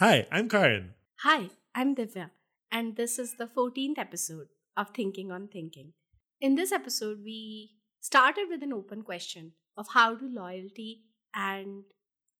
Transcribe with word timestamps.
Hi, 0.00 0.28
I'm 0.30 0.48
Karan. 0.48 0.94
Hi, 1.24 1.50
I'm 1.74 1.96
Divya, 1.96 2.30
and 2.70 2.94
this 2.94 3.18
is 3.18 3.34
the 3.34 3.48
14th 3.48 3.98
episode 3.98 4.46
of 4.76 4.90
Thinking 4.90 5.32
on 5.32 5.48
Thinking. 5.48 5.94
In 6.40 6.54
this 6.54 6.70
episode, 6.70 7.18
we 7.24 7.72
started 8.00 8.46
with 8.48 8.62
an 8.62 8.72
open 8.72 9.02
question 9.02 9.54
of 9.76 9.88
how 9.94 10.14
do 10.14 10.30
loyalty 10.32 11.02
and 11.34 11.82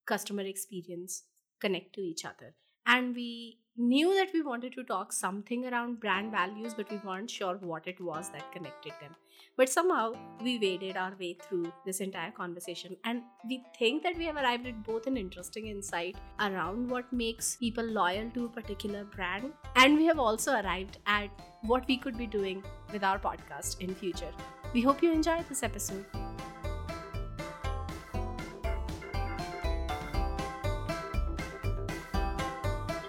customer 0.06 0.42
experience 0.42 1.24
connect 1.60 1.96
to 1.96 2.00
each 2.00 2.24
other. 2.24 2.54
And 2.86 3.12
we 3.16 3.58
knew 3.76 4.14
that 4.14 4.28
we 4.32 4.40
wanted 4.40 4.74
to 4.74 4.84
talk 4.84 5.12
something 5.12 5.66
around 5.66 5.98
brand 5.98 6.30
values, 6.30 6.74
but 6.74 6.88
we 6.92 7.00
weren't 7.04 7.28
sure 7.28 7.56
what 7.56 7.88
it 7.88 8.00
was 8.00 8.30
that 8.30 8.52
connected 8.52 8.92
them. 9.00 9.16
But 9.56 9.68
somehow 9.68 10.12
we 10.42 10.58
waded 10.58 10.96
our 10.96 11.14
way 11.18 11.36
through 11.40 11.72
this 11.84 12.00
entire 12.00 12.30
conversation, 12.30 12.96
and 13.04 13.22
we 13.48 13.62
think 13.78 14.02
that 14.02 14.16
we 14.16 14.24
have 14.26 14.36
arrived 14.36 14.66
at 14.66 14.84
both 14.84 15.06
an 15.06 15.16
interesting 15.16 15.66
insight 15.66 16.16
around 16.40 16.88
what 16.90 17.12
makes 17.12 17.56
people 17.56 17.84
loyal 17.84 18.30
to 18.30 18.46
a 18.46 18.48
particular 18.48 19.04
brand, 19.04 19.52
and 19.76 19.96
we 19.96 20.06
have 20.06 20.18
also 20.18 20.52
arrived 20.52 20.98
at 21.06 21.28
what 21.62 21.86
we 21.88 21.96
could 21.96 22.16
be 22.16 22.26
doing 22.26 22.62
with 22.92 23.04
our 23.04 23.18
podcast 23.18 23.80
in 23.80 23.94
future. 23.94 24.32
We 24.74 24.82
hope 24.82 25.02
you 25.02 25.12
enjoyed 25.12 25.48
this 25.48 25.62
episode. 25.62 26.04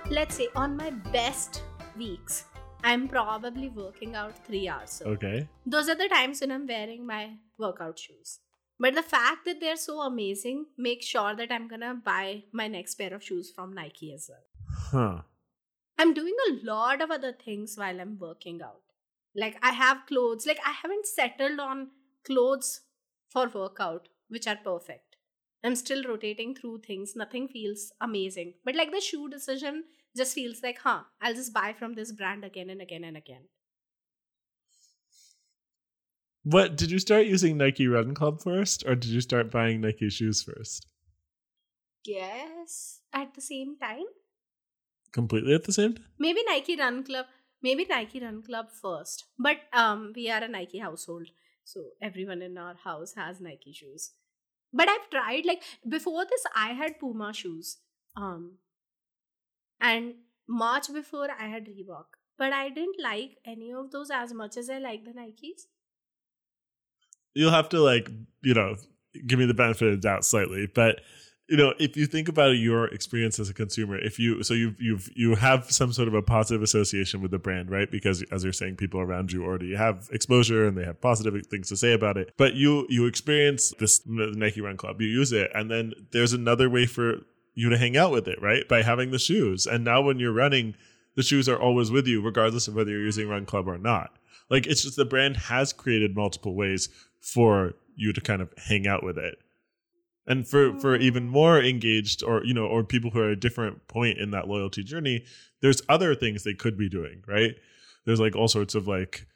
let's 0.09 0.35
say 0.35 0.47
on 0.55 0.75
my 0.75 0.89
best 0.89 1.63
weeks, 1.95 2.45
I'm 2.83 3.07
probably 3.07 3.69
working 3.69 4.15
out 4.15 4.45
three 4.45 4.67
hours. 4.67 4.91
So 4.91 5.05
Okay. 5.07 5.47
those 5.65 5.89
are 5.89 5.95
the 5.95 6.07
times 6.07 6.41
when 6.41 6.51
I'm 6.51 6.67
wearing 6.67 7.05
my 7.05 7.37
workout 7.57 7.99
shoes. 7.99 8.39
But 8.79 8.95
the 8.95 9.03
fact 9.03 9.45
that 9.45 9.59
they're 9.59 9.75
so 9.75 10.01
amazing 10.01 10.67
makes 10.77 11.05
sure 11.05 11.35
that 11.35 11.51
I'm 11.51 11.67
gonna 11.67 11.93
buy 11.95 12.43
my 12.53 12.67
next 12.67 12.95
pair 12.95 13.13
of 13.13 13.23
shoes 13.23 13.51
from 13.51 13.73
Nike 13.73 14.13
as 14.13 14.29
well. 14.29 14.45
Huh. 14.91 15.21
I'm 15.97 16.13
doing 16.13 16.35
a 16.49 16.53
lot 16.63 17.01
of 17.01 17.11
other 17.11 17.33
things 17.33 17.77
while 17.77 17.99
I'm 17.99 18.17
working 18.17 18.61
out. 18.61 18.81
Like 19.35 19.57
I 19.61 19.71
have 19.73 20.05
clothes, 20.07 20.45
like 20.45 20.59
I 20.65 20.71
haven't 20.71 21.05
settled 21.05 21.59
on 21.59 21.91
clothes 22.23 22.81
for 23.27 23.47
workout, 23.49 24.07
which 24.29 24.47
are 24.47 24.55
perfect. 24.55 25.17
I'm 25.63 25.75
still 25.75 26.03
rotating 26.05 26.55
through 26.55 26.79
things, 26.79 27.15
nothing 27.15 27.47
feels 27.49 27.91
amazing. 27.99 28.53
But 28.63 28.75
like 28.75 28.91
the 28.91 29.01
shoe 29.01 29.29
decision 29.29 29.83
just 30.15 30.33
feels 30.33 30.61
like, 30.63 30.79
huh, 30.79 31.03
I'll 31.21 31.33
just 31.33 31.53
buy 31.53 31.73
from 31.73 31.93
this 31.95 32.11
brand 32.11 32.43
again 32.43 32.69
and 32.69 32.81
again 32.81 33.03
and 33.03 33.17
again. 33.17 33.43
What 36.43 36.75
did 36.77 36.89
you 36.89 36.99
start 36.99 37.25
using 37.27 37.57
Nike 37.57 37.87
Run 37.87 38.13
Club 38.15 38.41
first, 38.41 38.83
or 38.87 38.95
did 38.95 39.11
you 39.11 39.21
start 39.21 39.51
buying 39.51 39.81
Nike 39.81 40.09
shoes 40.09 40.41
first? 40.41 40.87
Yes, 42.05 43.01
at 43.13 43.33
the 43.35 43.41
same 43.41 43.77
time. 43.77 44.05
Completely 45.11 45.53
at 45.53 45.65
the 45.65 45.73
same 45.73 45.93
time? 45.95 46.05
Maybe 46.17 46.41
Nike 46.47 46.75
Run 46.75 47.03
Club, 47.03 47.25
maybe 47.61 47.85
Nike 47.89 48.19
Run 48.21 48.41
Club 48.41 48.67
first. 48.71 49.25
But 49.37 49.57
um 49.73 50.13
we 50.15 50.29
are 50.29 50.43
a 50.43 50.47
Nike 50.47 50.79
household, 50.79 51.27
so 51.63 51.81
everyone 52.01 52.41
in 52.41 52.57
our 52.57 52.75
house 52.75 53.13
has 53.15 53.41
Nike 53.41 53.73
shoes. 53.73 54.11
But 54.71 54.87
I've 54.87 55.09
tried 55.09 55.45
like 55.45 55.63
before 55.87 56.25
this 56.25 56.43
I 56.55 56.69
had 56.69 56.99
Puma 56.99 57.33
shoes. 57.33 57.77
Um 58.15 58.59
and 59.79 60.13
March 60.47 60.91
before 60.93 61.29
I 61.31 61.47
had 61.47 61.65
Reebok. 61.65 62.05
But 62.37 62.53
I 62.53 62.69
didn't 62.69 62.95
like 63.01 63.37
any 63.45 63.71
of 63.73 63.91
those 63.91 64.09
as 64.09 64.33
much 64.33 64.57
as 64.57 64.69
I 64.69 64.79
like 64.79 65.03
the 65.03 65.11
Nikes. 65.11 65.67
You'll 67.33 67.51
have 67.51 67.69
to 67.69 67.79
like, 67.79 68.09
you 68.41 68.53
know, 68.53 68.75
give 69.27 69.39
me 69.39 69.45
the 69.45 69.53
benefit 69.53 69.89
of 69.89 69.93
the 69.95 70.07
doubt 70.07 70.25
slightly, 70.25 70.67
but 70.73 71.01
you 71.49 71.57
know, 71.57 71.73
if 71.79 71.97
you 71.97 72.05
think 72.05 72.29
about 72.29 72.51
your 72.51 72.85
experience 72.87 73.39
as 73.39 73.49
a 73.49 73.53
consumer, 73.55 73.97
if 73.97 74.19
you 74.19 74.43
so 74.43 74.53
you've 74.53 74.79
you've 74.79 75.09
you 75.15 75.33
have 75.33 75.71
some 75.71 75.91
sort 75.91 76.07
of 76.07 76.13
a 76.13 76.21
positive 76.21 76.61
association 76.61 77.21
with 77.21 77.31
the 77.31 77.39
brand, 77.39 77.71
right? 77.71 77.89
Because 77.89 78.23
as 78.31 78.43
you're 78.43 78.53
saying, 78.53 78.75
people 78.75 78.99
around 78.99 79.31
you 79.31 79.43
already 79.43 79.75
have 79.75 80.07
exposure 80.11 80.67
and 80.67 80.77
they 80.77 80.85
have 80.85 81.01
positive 81.01 81.47
things 81.47 81.67
to 81.69 81.75
say 81.75 81.93
about 81.93 82.17
it. 82.17 82.33
But 82.37 82.53
you 82.53 82.85
you 82.87 83.07
experience 83.07 83.73
this 83.79 84.01
Nike 84.05 84.61
Run 84.61 84.77
Club, 84.77 85.01
you 85.01 85.07
use 85.07 85.31
it, 85.31 85.49
and 85.55 85.71
then 85.71 85.93
there's 86.11 86.33
another 86.33 86.69
way 86.69 86.85
for 86.85 87.21
you 87.53 87.69
to 87.69 87.77
hang 87.77 87.97
out 87.97 88.11
with 88.11 88.27
it, 88.27 88.41
right? 88.41 88.67
By 88.67 88.83
having 88.83 89.11
the 89.11 89.19
shoes. 89.19 89.65
And 89.65 89.83
now 89.83 90.01
when 90.01 90.19
you're 90.19 90.33
running, 90.33 90.75
the 91.15 91.23
shoes 91.23 91.49
are 91.49 91.59
always 91.59 91.91
with 91.91 92.07
you, 92.07 92.21
regardless 92.21 92.67
of 92.67 92.75
whether 92.75 92.91
you're 92.91 93.01
using 93.01 93.27
Run 93.27 93.45
Club 93.45 93.67
or 93.67 93.77
not. 93.77 94.11
Like 94.49 94.65
it's 94.65 94.83
just 94.83 94.95
the 94.95 95.05
brand 95.05 95.37
has 95.37 95.73
created 95.73 96.15
multiple 96.15 96.55
ways 96.55 96.89
for 97.19 97.73
you 97.95 98.13
to 98.13 98.21
kind 98.21 98.41
of 98.41 98.53
hang 98.57 98.87
out 98.87 99.03
with 99.03 99.17
it. 99.17 99.37
And 100.25 100.47
for, 100.47 100.71
mm. 100.71 100.81
for 100.81 100.95
even 100.95 101.27
more 101.27 101.59
engaged 101.59 102.23
or, 102.23 102.43
you 102.45 102.53
know, 102.53 102.65
or 102.65 102.83
people 102.83 103.11
who 103.11 103.19
are 103.19 103.27
at 103.27 103.33
a 103.33 103.35
different 103.35 103.87
point 103.87 104.19
in 104.19 104.31
that 104.31 104.47
loyalty 104.47 104.83
journey, 104.83 105.25
there's 105.61 105.81
other 105.89 106.15
things 106.15 106.43
they 106.43 106.53
could 106.53 106.77
be 106.77 106.87
doing, 106.87 107.23
right? 107.27 107.55
There's 108.05 108.19
like 108.19 108.35
all 108.35 108.47
sorts 108.47 108.75
of 108.75 108.87
like, 108.87 109.27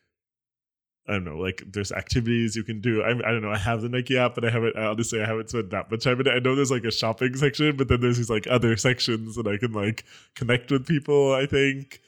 I 1.08 1.14
don't 1.14 1.25
know, 1.25 1.38
like 1.38 1.64
there's 1.68 1.91
activities 1.91 2.56
you 2.56 2.64
can 2.64 2.80
do. 2.80 3.02
I, 3.02 3.09
I 3.09 3.31
don't 3.31 3.41
know. 3.41 3.52
I 3.52 3.58
have 3.58 3.81
the 3.81 3.90
Nike 3.90 4.18
app, 4.18 4.36
but 4.36 4.46
I 4.46 4.50
haven't, 4.50 4.78
I 4.78 4.86
honestly, 4.86 5.22
I 5.22 5.25
haven't 5.25 5.50
spent 5.50 5.69
that 5.72 5.91
much 5.91 6.03
time 6.03 6.19
in 6.22 6.28
it. 6.28 6.31
I 6.31 6.40
know 6.40 6.56
there's 6.56 6.72
like 6.72 6.86
a 6.86 6.91
shopping 6.91 7.36
section, 7.36 7.75
but 7.75 7.90
then 7.90 8.00
there's 8.00 8.18
these 8.18 8.30
like 8.30 8.47
other 8.47 8.78
sections 8.78 9.36
that 9.36 9.46
I 9.46 9.58
can 9.58 9.74
like 9.74 10.06
connect 10.36 10.72
with 10.72 10.88
people, 10.88 11.34
I 11.34 11.46
think. 11.46 12.00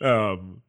Um, 0.00 0.62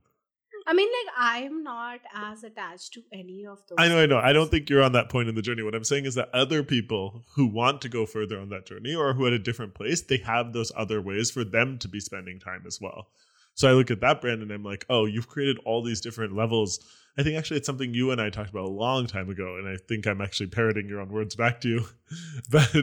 I 0.65 0.73
mean, 0.73 0.87
like, 0.87 1.13
I'm 1.17 1.63
not 1.63 1.99
as 2.13 2.43
attached 2.43 2.93
to 2.93 3.01
any 3.11 3.45
of 3.45 3.59
those. 3.67 3.75
I 3.79 3.87
know, 3.87 4.01
I 4.01 4.05
know. 4.05 4.19
I 4.19 4.33
don't 4.33 4.51
think 4.51 4.69
you're 4.69 4.83
on 4.83 4.91
that 4.91 5.09
point 5.09 5.27
in 5.27 5.35
the 5.35 5.41
journey. 5.41 5.63
What 5.63 5.73
I'm 5.73 5.83
saying 5.83 6.05
is 6.05 6.13
that 6.15 6.29
other 6.31 6.61
people 6.61 7.23
who 7.35 7.47
want 7.47 7.81
to 7.81 7.89
go 7.89 8.05
further 8.05 8.39
on 8.39 8.49
that 8.49 8.67
journey 8.67 8.93
or 8.93 9.13
who 9.13 9.25
are 9.25 9.27
at 9.29 9.33
a 9.33 9.39
different 9.39 9.73
place, 9.73 10.01
they 10.01 10.17
have 10.17 10.53
those 10.53 10.71
other 10.75 11.01
ways 11.01 11.31
for 11.31 11.43
them 11.43 11.79
to 11.79 11.87
be 11.87 11.99
spending 11.99 12.39
time 12.39 12.65
as 12.67 12.79
well. 12.79 13.07
So 13.53 13.69
I 13.69 13.73
look 13.73 13.91
at 13.91 13.99
that 14.01 14.21
brand 14.21 14.41
and 14.41 14.51
I'm 14.51 14.63
like, 14.63 14.85
oh, 14.89 15.05
you've 15.05 15.27
created 15.27 15.59
all 15.65 15.83
these 15.83 16.01
different 16.01 16.33
levels. 16.35 16.79
I 17.17 17.23
think 17.23 17.37
actually 17.37 17.57
it's 17.57 17.65
something 17.65 17.93
you 17.93 18.11
and 18.11 18.21
I 18.21 18.29
talked 18.29 18.49
about 18.49 18.65
a 18.65 18.69
long 18.69 19.05
time 19.05 19.29
ago, 19.29 19.57
and 19.57 19.67
I 19.67 19.75
think 19.75 20.07
I'm 20.07 20.21
actually 20.21 20.47
parroting 20.47 20.87
your 20.87 21.01
own 21.01 21.09
words 21.09 21.35
back 21.35 21.59
to 21.61 21.67
you. 21.67 21.85
but 22.49 22.73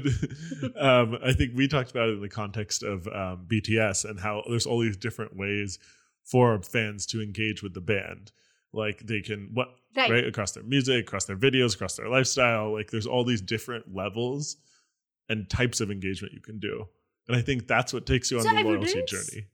um, 0.79 1.19
I 1.25 1.33
think 1.33 1.53
we 1.55 1.69
talked 1.69 1.91
about 1.91 2.11
it 2.11 2.15
in 2.15 2.21
the 2.21 2.29
context 2.29 2.83
of 2.83 3.07
um, 3.09 3.47
BTS 3.49 4.05
and 4.05 4.21
how 4.21 4.43
there's 4.49 4.67
all 4.67 4.81
these 4.81 4.97
different 4.97 5.35
ways 5.37 5.79
for 6.25 6.61
fans 6.63 7.07
to 7.07 7.23
engage 7.23 7.63
with 7.63 7.73
the 7.73 7.81
band. 7.81 8.33
Like 8.73 9.07
they 9.07 9.23
can 9.23 9.51
what 9.55 9.69
Right. 9.97 10.11
right 10.11 10.27
across 10.27 10.53
their 10.53 10.63
music, 10.63 11.07
across 11.07 11.25
their 11.25 11.37
videos, 11.39 11.75
across 11.75 11.97
their 11.97 12.09
lifestyle. 12.09 12.71
Like 12.73 12.91
there's 12.91 13.07
all 13.07 13.25
these 13.25 13.41
different 13.41 13.95
levels 13.95 14.59
and 15.31 15.49
types 15.49 15.81
of 15.81 15.91
engagement 15.91 16.35
you 16.35 16.41
can 16.41 16.59
do. 16.59 16.87
And 17.29 17.37
I 17.37 17.41
think 17.41 17.67
that's 17.67 17.95
what 17.95 18.05
takes 18.05 18.31
you 18.31 18.37
on 18.37 18.45
So 18.45 18.51
the 18.51 18.63
loyalty 18.63 19.03
journey. 19.07 19.47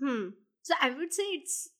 Hmm. 0.00 0.28
So 0.62 0.74
I 0.80 0.90
would 0.90 1.12
say 1.12 1.22
it's 1.22 1.70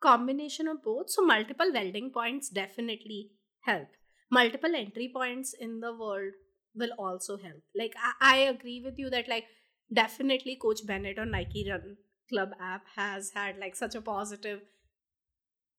combination 0.00 0.68
of 0.68 0.82
both. 0.82 1.10
So 1.10 1.22
multiple 1.22 1.72
welding 1.72 2.10
points 2.10 2.48
definitely 2.48 3.30
help. 3.64 3.88
Multiple 4.30 4.74
entry 4.74 5.10
points 5.14 5.54
in 5.58 5.80
the 5.80 5.92
world 5.94 6.32
will 6.74 6.90
also 6.98 7.36
help. 7.36 7.62
Like 7.76 7.94
I, 8.02 8.34
I 8.34 8.36
agree 8.44 8.82
with 8.84 8.98
you 8.98 9.10
that 9.10 9.28
like 9.28 9.44
definitely 9.92 10.56
Coach 10.60 10.86
Bennett 10.86 11.18
or 11.18 11.26
Nike 11.26 11.66
Run 11.70 11.96
Club 12.28 12.50
app 12.60 12.82
has 12.96 13.30
had 13.34 13.58
like 13.58 13.76
such 13.76 13.94
a 13.94 14.00
positive 14.00 14.60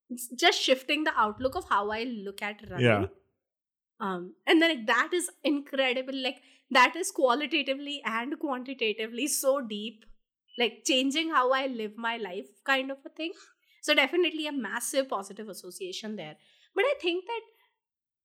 it's 0.10 0.28
just 0.28 0.62
shifting 0.62 1.04
the 1.04 1.14
outlook 1.18 1.56
of 1.56 1.68
how 1.70 1.90
I 1.90 2.04
look 2.04 2.42
at 2.42 2.62
running. 2.70 2.86
Yeah. 2.86 3.06
Um 4.00 4.36
and 4.46 4.62
then 4.62 4.70
like, 4.70 4.88
that 4.88 5.10
is 5.14 5.30
incredible. 5.44 6.16
Like 6.16 6.42
that 6.72 6.96
is 6.96 7.12
qualitatively 7.12 8.02
and 8.06 8.38
quantitatively 8.40 9.28
so 9.28 9.62
deep 9.62 10.06
like 10.58 10.84
changing 10.86 11.30
how 11.32 11.52
I 11.52 11.68
live 11.68 11.98
my 11.98 12.18
life 12.18 12.48
kind 12.64 12.92
of 12.92 12.98
a 13.06 13.10
thing. 13.10 13.34
So 13.82 13.94
definitely 13.94 14.48
a 14.48 14.52
massive 14.52 15.10
positive 15.10 15.50
association 15.50 16.16
there. 16.16 16.36
But 16.76 16.86
I 16.86 16.94
think 17.02 17.26
that 17.26 17.42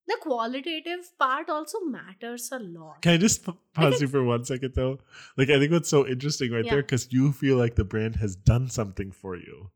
the 0.07 0.17
qualitative 0.23 1.11
part 1.19 1.51
also 1.51 1.81
matters 1.81 2.51
a 2.53 2.59
lot. 2.59 3.03
Can 3.03 3.13
I 3.13 3.17
just 3.19 3.47
pause 3.75 4.01
you 4.01 4.09
for 4.09 4.25
one 4.25 4.45
second 4.45 4.73
though? 4.75 5.01
Like 5.37 5.51
I 5.51 5.59
think 5.59 5.73
what's 5.73 5.89
so 5.89 6.07
interesting 6.07 6.53
right 6.53 6.65
Yeah. 6.65 6.73
there 6.75 6.83
because 6.83 7.13
you 7.13 7.33
feel 7.33 7.57
like 7.57 7.75
the 7.75 7.85
brand 7.85 8.17
has 8.17 8.35
done 8.37 8.71
something 8.71 9.11
for 9.11 9.37
you. 9.37 9.71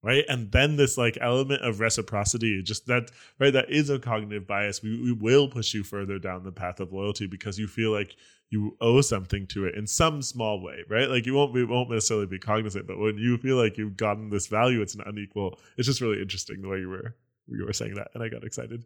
Right. 0.00 0.24
And 0.28 0.52
then 0.52 0.76
this 0.76 0.96
like 0.96 1.18
element 1.20 1.62
of 1.62 1.80
reciprocity, 1.80 2.62
just 2.62 2.86
that 2.86 3.10
right, 3.40 3.52
that 3.52 3.68
is 3.68 3.90
a 3.90 3.98
cognitive 3.98 4.46
bias. 4.46 4.80
We 4.80 5.02
we 5.02 5.12
will 5.12 5.48
push 5.48 5.74
you 5.74 5.82
further 5.82 6.20
down 6.20 6.44
the 6.44 6.52
path 6.52 6.78
of 6.78 6.92
loyalty 6.92 7.26
because 7.26 7.58
you 7.58 7.66
feel 7.66 7.90
like 7.90 8.14
you 8.50 8.76
owe 8.80 9.00
something 9.00 9.46
to 9.48 9.66
it 9.66 9.74
in 9.74 9.86
some 9.86 10.22
small 10.22 10.62
way, 10.62 10.84
right? 10.88 11.08
Like 11.08 11.26
you 11.26 11.34
won't 11.34 11.52
be 11.52 11.64
won't 11.64 11.90
necessarily 11.90 12.26
be 12.26 12.38
cognizant, 12.38 12.86
but 12.86 12.98
when 12.98 13.18
you 13.18 13.38
feel 13.38 13.56
like 13.56 13.76
you've 13.76 13.96
gotten 13.96 14.30
this 14.30 14.46
value, 14.46 14.80
it's 14.82 14.94
an 14.94 15.02
unequal. 15.04 15.58
It's 15.76 15.86
just 15.86 16.00
really 16.00 16.22
interesting 16.22 16.62
the 16.62 16.68
way 16.68 16.78
you 16.78 16.88
were 16.88 17.16
you 17.48 17.64
were 17.66 17.72
saying 17.72 17.94
that, 17.94 18.08
and 18.14 18.22
I 18.22 18.28
got 18.28 18.44
excited. 18.44 18.84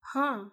Huh. 0.00 0.44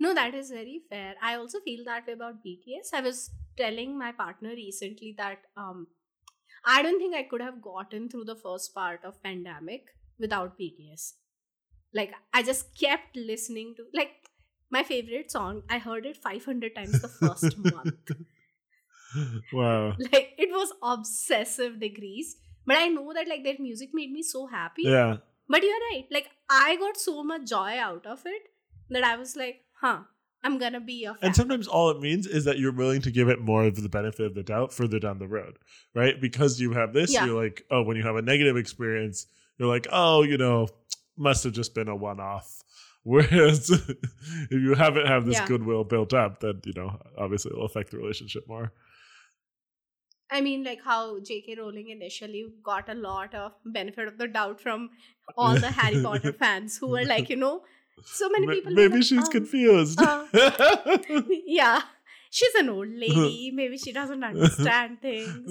No, 0.00 0.14
that 0.14 0.34
is 0.34 0.50
very 0.50 0.82
fair. 0.90 1.14
I 1.22 1.34
also 1.34 1.60
feel 1.60 1.84
that 1.84 2.06
way 2.06 2.12
about 2.12 2.44
BTS. 2.44 2.92
I 2.92 3.00
was 3.00 3.30
telling 3.56 3.98
my 3.98 4.12
partner 4.12 4.50
recently 4.50 5.14
that 5.16 5.38
um 5.56 5.86
I 6.70 6.82
don't 6.82 6.98
think 6.98 7.14
I 7.16 7.22
could 7.22 7.40
have 7.40 7.62
gotten 7.62 8.08
through 8.10 8.24
the 8.24 8.36
first 8.36 8.74
part 8.74 9.04
of 9.04 9.22
pandemic 9.22 9.86
without 10.20 10.58
BTS. 10.58 11.12
Like 11.94 12.12
I 12.32 12.42
just 12.42 12.78
kept 12.78 13.16
listening 13.16 13.74
to 13.76 13.84
like 13.94 14.10
my 14.70 14.82
favorite 14.82 15.30
song. 15.30 15.62
I 15.70 15.78
heard 15.78 16.04
it 16.04 16.18
500 16.18 16.74
times 16.74 17.00
the 17.00 17.08
first 17.08 17.56
month. 17.74 18.10
wow. 19.52 19.94
Like 20.12 20.34
it 20.36 20.50
was 20.50 20.74
obsessive 20.82 21.80
degrees. 21.80 22.36
But 22.66 22.76
I 22.76 22.88
know 22.88 23.14
that 23.14 23.28
like 23.28 23.44
their 23.44 23.56
music 23.58 23.90
made 23.94 24.12
me 24.12 24.22
so 24.22 24.46
happy. 24.46 24.82
Yeah. 24.82 25.16
But 25.48 25.62
you're 25.62 25.84
right. 25.92 26.04
Like 26.10 26.28
I 26.50 26.76
got 26.76 26.98
so 26.98 27.24
much 27.24 27.48
joy 27.48 27.78
out 27.78 28.04
of 28.04 28.26
it 28.26 28.42
that 28.90 29.04
I 29.04 29.16
was 29.16 29.36
like, 29.36 29.62
huh, 29.80 30.00
I'm 30.44 30.58
gonna 30.58 30.80
be 30.80 31.04
a 31.04 31.14
fan. 31.14 31.18
And 31.22 31.36
sometimes 31.36 31.66
all 31.66 31.90
it 31.90 32.00
means 32.00 32.26
is 32.26 32.44
that 32.44 32.58
you're 32.58 32.72
willing 32.72 33.02
to 33.02 33.10
give 33.10 33.28
it 33.28 33.40
more 33.40 33.64
of 33.64 33.82
the 33.82 33.88
benefit 33.88 34.26
of 34.26 34.34
the 34.34 34.42
doubt 34.42 34.72
further 34.72 34.98
down 34.98 35.18
the 35.18 35.26
road, 35.26 35.58
right? 35.94 36.20
Because 36.20 36.60
you 36.60 36.72
have 36.72 36.92
this, 36.92 37.12
Yeah. 37.12 37.24
you're 37.26 37.42
like, 37.42 37.64
oh, 37.70 37.82
when 37.82 37.96
you 37.96 38.02
have 38.04 38.16
a 38.16 38.22
negative 38.22 38.56
experience, 38.56 39.26
you're 39.58 39.68
like, 39.68 39.86
oh, 39.90 40.22
you 40.22 40.38
know, 40.38 40.68
must 41.16 41.42
have 41.44 41.52
just 41.52 41.74
been 41.74 41.88
a 41.88 41.96
one 41.96 42.20
off. 42.20 42.62
Whereas 43.04 43.70
if 43.70 44.50
you 44.50 44.74
haven't 44.74 45.06
have 45.06 45.24
this 45.26 45.36
Yeah. 45.38 45.46
goodwill 45.46 45.82
built 45.84 46.12
up, 46.14 46.40
then 46.40 46.60
you 46.64 46.72
know, 46.76 47.00
obviously 47.16 47.50
it'll 47.52 47.64
affect 47.66 47.90
the 47.90 47.96
relationship 47.98 48.46
more. 48.46 48.72
I 50.30 50.42
mean, 50.42 50.62
like 50.62 50.82
how 50.84 51.18
J.K. 51.20 51.56
Rowling 51.58 51.88
initially 51.88 52.44
got 52.62 52.88
a 52.90 52.94
lot 52.94 53.34
of 53.34 53.52
benefit 53.64 54.08
of 54.08 54.18
the 54.18 54.28
doubt 54.28 54.60
from 54.60 54.90
all 55.38 55.54
the 55.58 55.70
Harry 55.70 56.02
Potter 56.02 56.32
fans 56.38 56.76
who 56.76 56.88
were 56.88 57.04
like, 57.04 57.30
you 57.30 57.36
know, 57.36 57.62
so 58.04 58.28
many 58.30 58.46
people. 58.46 58.72
Maybe 58.72 58.94
like, 58.96 59.02
she's 59.04 59.24
"Um, 59.24 59.30
confused. 59.30 60.00
uh, 60.00 60.26
yeah, 61.46 61.82
she's 62.30 62.54
an 62.54 62.68
old 62.68 62.88
lady. 62.88 63.50
Maybe 63.54 63.78
she 63.78 63.92
doesn't 63.92 64.22
understand 64.22 65.00
things. 65.02 65.50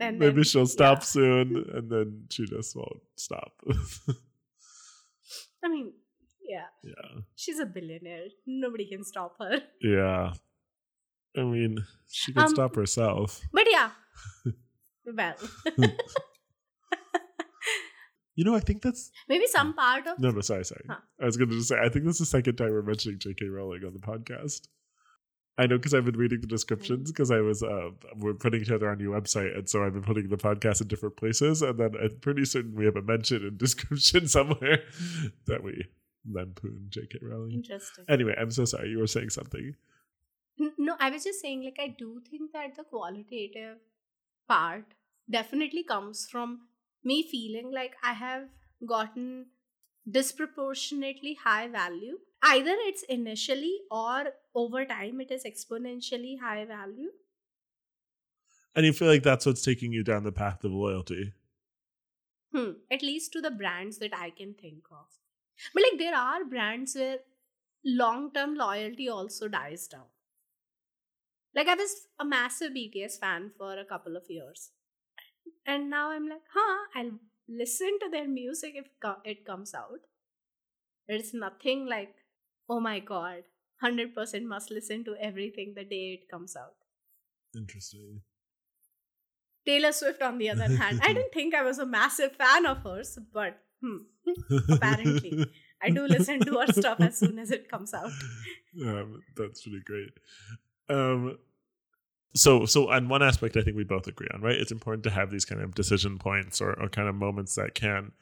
And 0.00 0.18
Maybe 0.18 0.36
then- 0.36 0.44
she'll 0.44 0.66
stop 0.66 0.98
yeah. 1.00 1.04
soon, 1.04 1.64
and 1.74 1.90
then 1.90 2.24
she 2.30 2.46
just 2.46 2.74
won't 2.76 3.02
stop. 3.16 3.52
I 5.62 5.68
mean, 5.68 5.92
yeah, 6.48 6.66
yeah, 6.82 7.20
she's 7.34 7.58
a 7.58 7.66
billionaire. 7.66 8.26
Nobody 8.46 8.86
can 8.86 9.04
stop 9.04 9.36
her. 9.40 9.62
yeah. 9.82 10.32
I 11.36 11.42
mean, 11.42 11.84
she 12.10 12.32
can 12.32 12.44
Um, 12.44 12.48
stop 12.48 12.74
herself. 12.76 13.42
But 13.52 13.66
yeah, 13.70 13.90
well, 15.04 15.34
You 18.36 18.44
know, 18.44 18.54
I 18.54 18.60
think 18.60 18.82
that's 18.82 19.10
maybe 19.28 19.46
some 19.46 19.72
part 19.74 20.06
of 20.06 20.18
no, 20.18 20.30
no. 20.30 20.40
Sorry, 20.42 20.64
sorry. 20.64 20.84
Huh. 20.88 20.98
I 21.20 21.24
was 21.24 21.38
going 21.38 21.48
to 21.50 21.56
just 21.56 21.68
say, 21.68 21.76
I 21.82 21.88
think 21.88 22.04
this 22.04 22.16
is 22.16 22.18
the 22.20 22.26
second 22.26 22.56
time 22.56 22.70
we're 22.70 22.82
mentioning 22.82 23.18
J.K. 23.18 23.46
Rowling 23.46 23.82
on 23.84 23.94
the 23.94 23.98
podcast. 23.98 24.68
I 25.58 25.66
know 25.66 25.78
because 25.78 25.94
I've 25.94 26.04
been 26.04 26.18
reading 26.18 26.42
the 26.42 26.46
descriptions 26.46 27.10
because 27.10 27.30
I 27.30 27.40
was 27.40 27.62
uh, 27.62 27.88
we're 28.16 28.34
putting 28.34 28.60
each 28.60 28.70
other 28.70 28.90
on 28.90 29.00
your 29.00 29.18
website, 29.18 29.56
and 29.56 29.66
so 29.68 29.82
I've 29.82 29.94
been 29.94 30.02
putting 30.02 30.28
the 30.28 30.36
podcast 30.36 30.82
in 30.82 30.88
different 30.88 31.16
places, 31.16 31.62
and 31.62 31.78
then 31.80 31.94
I'm 32.00 32.18
pretty 32.20 32.44
certain 32.44 32.74
we 32.74 32.84
have 32.84 32.96
a 32.96 33.02
mention 33.02 33.42
in 33.46 33.56
description 33.66 34.28
somewhere 34.28 34.80
that 35.46 35.62
we 35.64 35.86
lampoon 36.30 36.88
J.K. 36.90 37.20
Rowling. 37.22 37.52
interesting. 37.52 38.04
Anyway, 38.06 38.34
I'm 38.38 38.50
so 38.50 38.66
sorry. 38.66 38.90
You 38.90 38.98
were 38.98 39.06
saying 39.06 39.30
something. 39.30 39.74
No, 40.76 40.96
I 41.00 41.08
was 41.10 41.24
just 41.24 41.40
saying, 41.40 41.64
like, 41.64 41.78
I 41.80 41.88
do 41.98 42.20
think 42.30 42.52
that 42.52 42.76
the 42.76 42.84
qualitative 42.84 43.78
part 44.48 44.84
definitely 45.30 45.84
comes 45.84 46.26
from 46.30 46.60
me 47.06 47.22
feeling 47.22 47.72
like 47.72 47.96
I 48.02 48.12
have 48.12 48.48
gotten 48.86 49.46
disproportionately 50.10 51.34
high 51.42 51.68
value. 51.68 52.18
Either 52.42 52.74
it's 52.90 53.02
initially 53.04 53.80
or 53.90 54.34
over 54.54 54.84
time 54.84 55.20
it 55.20 55.30
is 55.30 55.44
exponentially 55.44 56.40
high 56.40 56.64
value. 56.64 57.10
And 58.74 58.84
you 58.84 58.92
feel 58.92 59.08
like 59.08 59.22
that's 59.22 59.46
what's 59.46 59.62
taking 59.62 59.92
you 59.92 60.04
down 60.04 60.24
the 60.24 60.32
path 60.32 60.62
of 60.64 60.72
loyalty. 60.72 61.32
Hmm. 62.52 62.72
At 62.90 63.02
least 63.02 63.32
to 63.32 63.40
the 63.40 63.50
brands 63.50 63.98
that 63.98 64.16
I 64.16 64.30
can 64.30 64.54
think 64.54 64.84
of. 64.90 65.06
But 65.72 65.82
like 65.84 65.98
there 65.98 66.14
are 66.14 66.44
brands 66.44 66.94
where 66.94 67.20
long 67.84 68.32
term 68.32 68.54
loyalty 68.54 69.08
also 69.08 69.48
dies 69.48 69.86
down. 69.88 70.06
Like 71.54 71.68
I 71.68 71.74
was 71.74 72.08
a 72.20 72.24
massive 72.24 72.72
BTS 72.72 73.18
fan 73.18 73.50
for 73.56 73.78
a 73.78 73.84
couple 73.84 74.16
of 74.16 74.30
years. 74.30 74.70
And 75.66 75.90
now 75.90 76.10
I'm 76.10 76.28
like, 76.28 76.42
huh, 76.52 76.86
I'll 76.94 77.18
listen 77.48 77.98
to 78.00 78.08
their 78.10 78.28
music 78.28 78.74
if 78.76 78.86
it 79.24 79.44
comes 79.44 79.74
out. 79.74 80.00
It's 81.08 81.34
nothing 81.34 81.86
like, 81.86 82.14
oh 82.68 82.80
my 82.80 82.98
god, 83.00 83.44
100% 83.82 84.42
must 84.44 84.70
listen 84.70 85.04
to 85.04 85.14
everything 85.20 85.74
the 85.76 85.84
day 85.84 86.20
it 86.20 86.28
comes 86.30 86.56
out. 86.56 86.74
Interesting. 87.56 88.22
Taylor 89.64 89.92
Swift, 89.92 90.22
on 90.22 90.38
the 90.38 90.50
other 90.50 90.68
hand, 90.68 91.00
I 91.02 91.12
didn't 91.12 91.32
think 91.32 91.54
I 91.54 91.62
was 91.62 91.78
a 91.78 91.86
massive 91.86 92.36
fan 92.36 92.66
of 92.66 92.78
hers, 92.78 93.18
but 93.32 93.58
hmm, 93.80 93.98
Apparently. 94.70 95.46
I 95.82 95.90
do 95.90 96.06
listen 96.06 96.40
to 96.40 96.58
her 96.58 96.72
stuff 96.72 97.00
as 97.00 97.18
soon 97.18 97.38
as 97.38 97.50
it 97.50 97.68
comes 97.68 97.94
out. 97.94 98.10
Um, 98.78 99.22
that's 99.34 99.66
really 99.66 99.80
great. 99.86 100.10
Um, 100.90 101.38
so, 102.36 102.66
so 102.66 102.90
on 102.90 103.08
one 103.08 103.22
aspect, 103.22 103.56
I 103.56 103.62
think 103.62 103.76
we 103.76 103.84
both 103.84 104.06
agree 104.06 104.28
on, 104.32 104.40
right? 104.42 104.54
It's 104.54 104.72
important 104.72 105.02
to 105.04 105.10
have 105.10 105.30
these 105.30 105.44
kind 105.44 105.60
of 105.62 105.74
decision 105.74 106.18
points 106.18 106.60
or, 106.60 106.72
or 106.80 106.88
kind 106.88 107.08
of 107.08 107.14
moments 107.14 107.54
that 107.56 107.74
can 107.74 108.12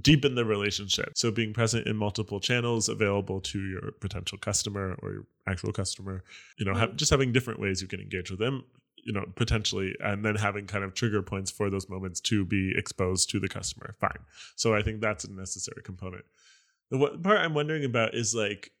deepen 0.00 0.34
the 0.34 0.44
relationship. 0.44 1.12
So, 1.14 1.30
being 1.30 1.52
present 1.52 1.86
in 1.86 1.96
multiple 1.96 2.40
channels 2.40 2.88
available 2.88 3.40
to 3.42 3.58
your 3.60 3.92
potential 4.00 4.38
customer 4.38 4.96
or 5.02 5.12
your 5.12 5.26
actual 5.46 5.72
customer, 5.72 6.24
you 6.58 6.64
know, 6.64 6.74
have, 6.74 6.90
Mm. 6.90 6.96
just 6.96 7.10
having 7.10 7.32
different 7.32 7.60
ways 7.60 7.82
you 7.82 7.88
can 7.88 8.00
engage 8.00 8.30
with 8.30 8.40
them, 8.40 8.64
you 8.96 9.12
know, 9.12 9.24
potentially, 9.36 9.94
and 10.00 10.24
then 10.24 10.36
having 10.36 10.66
kind 10.66 10.82
of 10.84 10.94
trigger 10.94 11.22
points 11.22 11.50
for 11.50 11.68
those 11.70 11.88
moments 11.88 12.20
to 12.22 12.44
be 12.44 12.72
exposed 12.76 13.28
to 13.30 13.38
the 13.38 13.48
customer. 13.48 13.94
Fine. 14.00 14.18
So, 14.56 14.74
I 14.74 14.82
think 14.82 15.00
that's 15.00 15.24
a 15.24 15.30
necessary 15.32 15.82
component. 15.82 16.24
The 16.90 16.98
part 17.22 17.38
I'm 17.38 17.54
wondering 17.54 17.84
about 17.84 18.14
is 18.14 18.34
like, 18.34 18.72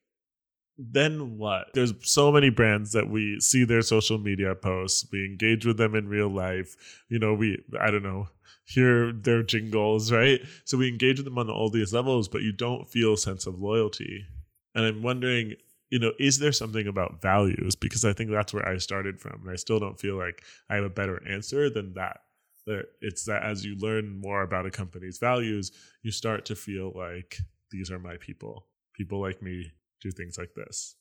then 0.76 1.38
what? 1.38 1.68
There's 1.74 1.92
so 2.02 2.32
many 2.32 2.50
brands 2.50 2.92
that 2.92 3.08
we 3.08 3.38
see 3.40 3.64
their 3.64 3.82
social 3.82 4.18
media 4.18 4.54
posts, 4.54 5.06
we 5.12 5.24
engage 5.24 5.64
with 5.66 5.76
them 5.76 5.94
in 5.94 6.08
real 6.08 6.28
life. 6.28 6.76
You 7.08 7.18
know, 7.18 7.34
we, 7.34 7.62
I 7.80 7.90
don't 7.90 8.02
know, 8.02 8.28
hear 8.64 9.12
their 9.12 9.42
jingles, 9.42 10.10
right? 10.10 10.40
So 10.64 10.76
we 10.78 10.88
engage 10.88 11.18
with 11.18 11.26
them 11.26 11.38
on 11.38 11.50
all 11.50 11.70
these 11.70 11.92
levels, 11.92 12.28
but 12.28 12.42
you 12.42 12.52
don't 12.52 12.88
feel 12.88 13.14
a 13.14 13.18
sense 13.18 13.46
of 13.46 13.60
loyalty. 13.60 14.26
And 14.74 14.84
I'm 14.84 15.02
wondering, 15.02 15.54
you 15.90 15.98
know, 15.98 16.12
is 16.18 16.38
there 16.38 16.52
something 16.52 16.88
about 16.88 17.22
values? 17.22 17.76
Because 17.76 18.04
I 18.04 18.12
think 18.12 18.30
that's 18.30 18.52
where 18.52 18.68
I 18.68 18.78
started 18.78 19.20
from. 19.20 19.42
And 19.42 19.50
I 19.50 19.56
still 19.56 19.78
don't 19.78 20.00
feel 20.00 20.16
like 20.16 20.42
I 20.68 20.74
have 20.74 20.84
a 20.84 20.90
better 20.90 21.22
answer 21.28 21.70
than 21.70 21.94
that. 21.94 22.20
That 22.66 22.86
it's 23.02 23.26
that 23.26 23.42
as 23.42 23.64
you 23.64 23.76
learn 23.76 24.20
more 24.20 24.42
about 24.42 24.66
a 24.66 24.70
company's 24.70 25.18
values, 25.18 25.70
you 26.02 26.10
start 26.10 26.46
to 26.46 26.56
feel 26.56 26.92
like 26.96 27.38
these 27.70 27.90
are 27.90 27.98
my 27.98 28.16
people. 28.16 28.66
People 28.94 29.20
like 29.20 29.42
me 29.42 29.72
do 30.04 30.10
things 30.12 30.38
like 30.38 30.54
this. 30.54 30.96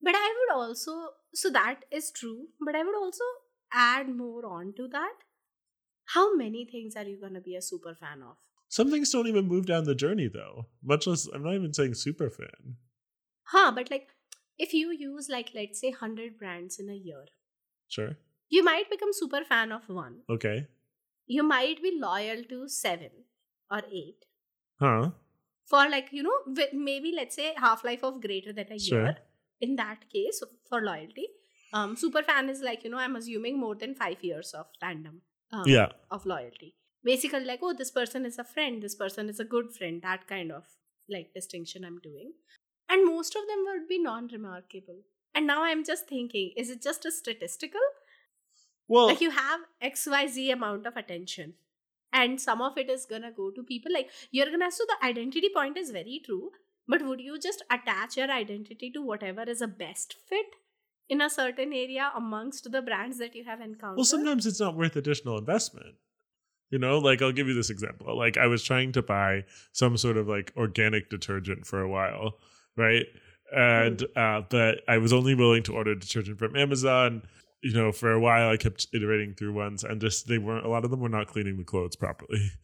But 0.00 0.14
I 0.16 0.28
would 0.38 0.56
also, 0.58 0.92
so 1.34 1.50
that 1.50 1.84
is 1.92 2.10
true, 2.10 2.46
but 2.64 2.74
I 2.74 2.82
would 2.82 2.96
also 2.96 3.24
add 3.72 4.08
more 4.08 4.44
on 4.46 4.72
to 4.78 4.88
that. 4.88 5.14
How 6.06 6.34
many 6.34 6.64
things 6.70 6.96
are 6.96 7.04
you 7.04 7.18
going 7.20 7.34
to 7.34 7.40
be 7.40 7.54
a 7.56 7.62
super 7.62 7.94
fan 7.94 8.22
of? 8.22 8.36
Some 8.68 8.90
things 8.90 9.10
don't 9.10 9.28
even 9.28 9.46
move 9.46 9.66
down 9.66 9.84
the 9.84 9.94
journey 9.94 10.28
though. 10.32 10.66
Much 10.82 11.06
less 11.06 11.26
I'm 11.32 11.44
not 11.44 11.54
even 11.54 11.72
saying 11.72 11.94
super 11.94 12.30
fan. 12.30 12.76
Huh, 13.44 13.70
but 13.74 13.90
like 13.90 14.08
if 14.58 14.72
you 14.74 14.90
use 14.90 15.28
like 15.28 15.50
let's 15.54 15.80
say 15.80 15.90
100 15.90 16.38
brands 16.38 16.78
in 16.80 16.88
a 16.88 16.94
year, 16.94 17.26
Sure. 17.88 18.16
you 18.48 18.64
might 18.64 18.90
become 18.90 19.12
super 19.12 19.44
fan 19.44 19.72
of 19.72 19.88
one. 19.88 20.20
Okay. 20.30 20.66
You 21.26 21.42
might 21.42 21.82
be 21.82 21.92
loyal 22.02 22.42
to 22.48 22.66
7 22.68 23.10
or 23.70 23.82
8. 23.90 24.24
Huh. 24.80 25.10
For 25.66 25.88
like, 25.88 26.08
you 26.12 26.22
know, 26.22 26.38
maybe 26.72 27.12
let's 27.14 27.34
say 27.36 27.54
half 27.56 27.84
life 27.84 28.02
of 28.04 28.20
greater 28.20 28.52
than 28.52 28.70
a 28.72 28.78
Sure. 28.78 28.98
year. 29.04 29.16
In 29.60 29.76
that 29.76 30.08
case, 30.10 30.42
for 30.68 30.80
loyalty, 30.82 31.28
um, 31.72 31.96
super 31.96 32.22
fan 32.22 32.48
is 32.50 32.60
like, 32.60 32.84
you 32.84 32.90
know, 32.90 32.98
I'm 32.98 33.16
assuming 33.16 33.58
more 33.58 33.74
than 33.74 33.94
5 33.94 34.22
years 34.22 34.52
of 34.52 34.66
random 34.82 35.22
Um, 35.52 35.68
Yeah. 35.68 35.92
of 36.10 36.24
loyalty. 36.26 36.74
Basically, 37.04 37.44
like, 37.44 37.60
oh, 37.62 37.72
this 37.74 37.90
person 37.90 38.24
is 38.26 38.38
a 38.38 38.44
friend, 38.44 38.82
this 38.82 38.94
person 38.94 39.28
is 39.28 39.38
a 39.40 39.44
good 39.44 39.72
friend, 39.74 40.00
that 40.02 40.26
kind 40.26 40.50
of 40.52 40.64
like 41.08 41.32
distinction 41.34 41.84
I'm 41.84 41.98
doing. 42.00 42.32
And 42.88 43.04
most 43.06 43.36
of 43.36 43.46
them 43.46 43.64
would 43.66 43.88
be 43.88 43.98
non 43.98 44.28
remarkable. 44.28 45.02
And 45.34 45.46
now 45.46 45.62
I'm 45.62 45.84
just 45.84 46.08
thinking, 46.08 46.52
is 46.56 46.70
it 46.70 46.82
just 46.82 47.04
a 47.04 47.10
statistical? 47.12 47.80
Well 48.88 49.06
Like, 49.08 49.20
you 49.20 49.30
have 49.30 49.60
XYZ 49.82 50.50
amount 50.52 50.86
of 50.86 50.96
attention, 50.96 51.54
and 52.12 52.40
some 52.40 52.60
of 52.60 52.76
it 52.76 52.90
is 52.90 53.06
gonna 53.06 53.32
go 53.32 53.50
to 53.50 53.62
people. 53.62 53.92
Like, 53.92 54.10
you're 54.30 54.50
gonna, 54.50 54.70
so 54.70 54.84
the 54.86 55.06
identity 55.06 55.48
point 55.54 55.76
is 55.76 55.90
very 55.90 56.20
true, 56.24 56.50
but 56.88 57.02
would 57.02 57.20
you 57.20 57.38
just 57.38 57.64
attach 57.70 58.16
your 58.16 58.30
identity 58.30 58.90
to 58.94 59.02
whatever 59.02 59.42
is 59.42 59.60
a 59.60 59.68
best 59.68 60.16
fit? 60.28 60.46
In 61.08 61.20
a 61.20 61.28
certain 61.28 61.72
area 61.74 62.10
amongst 62.16 62.70
the 62.72 62.80
brands 62.80 63.18
that 63.18 63.34
you 63.34 63.44
have 63.44 63.60
encountered. 63.60 63.96
well 63.96 64.04
sometimes 64.04 64.46
it's 64.46 64.60
not 64.60 64.76
worth 64.76 64.96
additional 64.96 65.36
investment. 65.36 65.96
You 66.70 66.78
know, 66.78 66.98
like 66.98 67.20
I'll 67.20 67.32
give 67.32 67.48
you 67.48 67.54
this 67.54 67.68
example. 67.68 68.16
Like 68.16 68.38
I 68.38 68.46
was 68.46 68.62
trying 68.62 68.92
to 68.92 69.02
buy 69.02 69.44
some 69.72 69.98
sort 69.98 70.16
of 70.16 70.26
like 70.26 70.54
organic 70.56 71.10
detergent 71.10 71.66
for 71.66 71.82
a 71.82 71.88
while, 71.88 72.38
right? 72.78 73.04
And 73.54 74.02
uh 74.16 74.42
but 74.48 74.78
I 74.88 74.96
was 74.98 75.12
only 75.12 75.34
willing 75.34 75.64
to 75.64 75.74
order 75.74 75.94
detergent 75.94 76.38
from 76.38 76.56
Amazon. 76.56 77.22
You 77.62 77.72
know, 77.74 77.92
for 77.92 78.10
a 78.12 78.20
while 78.20 78.48
I 78.50 78.56
kept 78.56 78.88
iterating 78.92 79.34
through 79.34 79.52
ones 79.52 79.84
and 79.84 80.00
just 80.00 80.26
they 80.26 80.38
weren't 80.38 80.66
a 80.66 80.68
lot 80.68 80.84
of 80.84 80.90
them 80.90 81.00
were 81.00 81.08
not 81.08 81.28
cleaning 81.28 81.56
the 81.58 81.64
clothes 81.64 81.96
properly. 81.96 82.50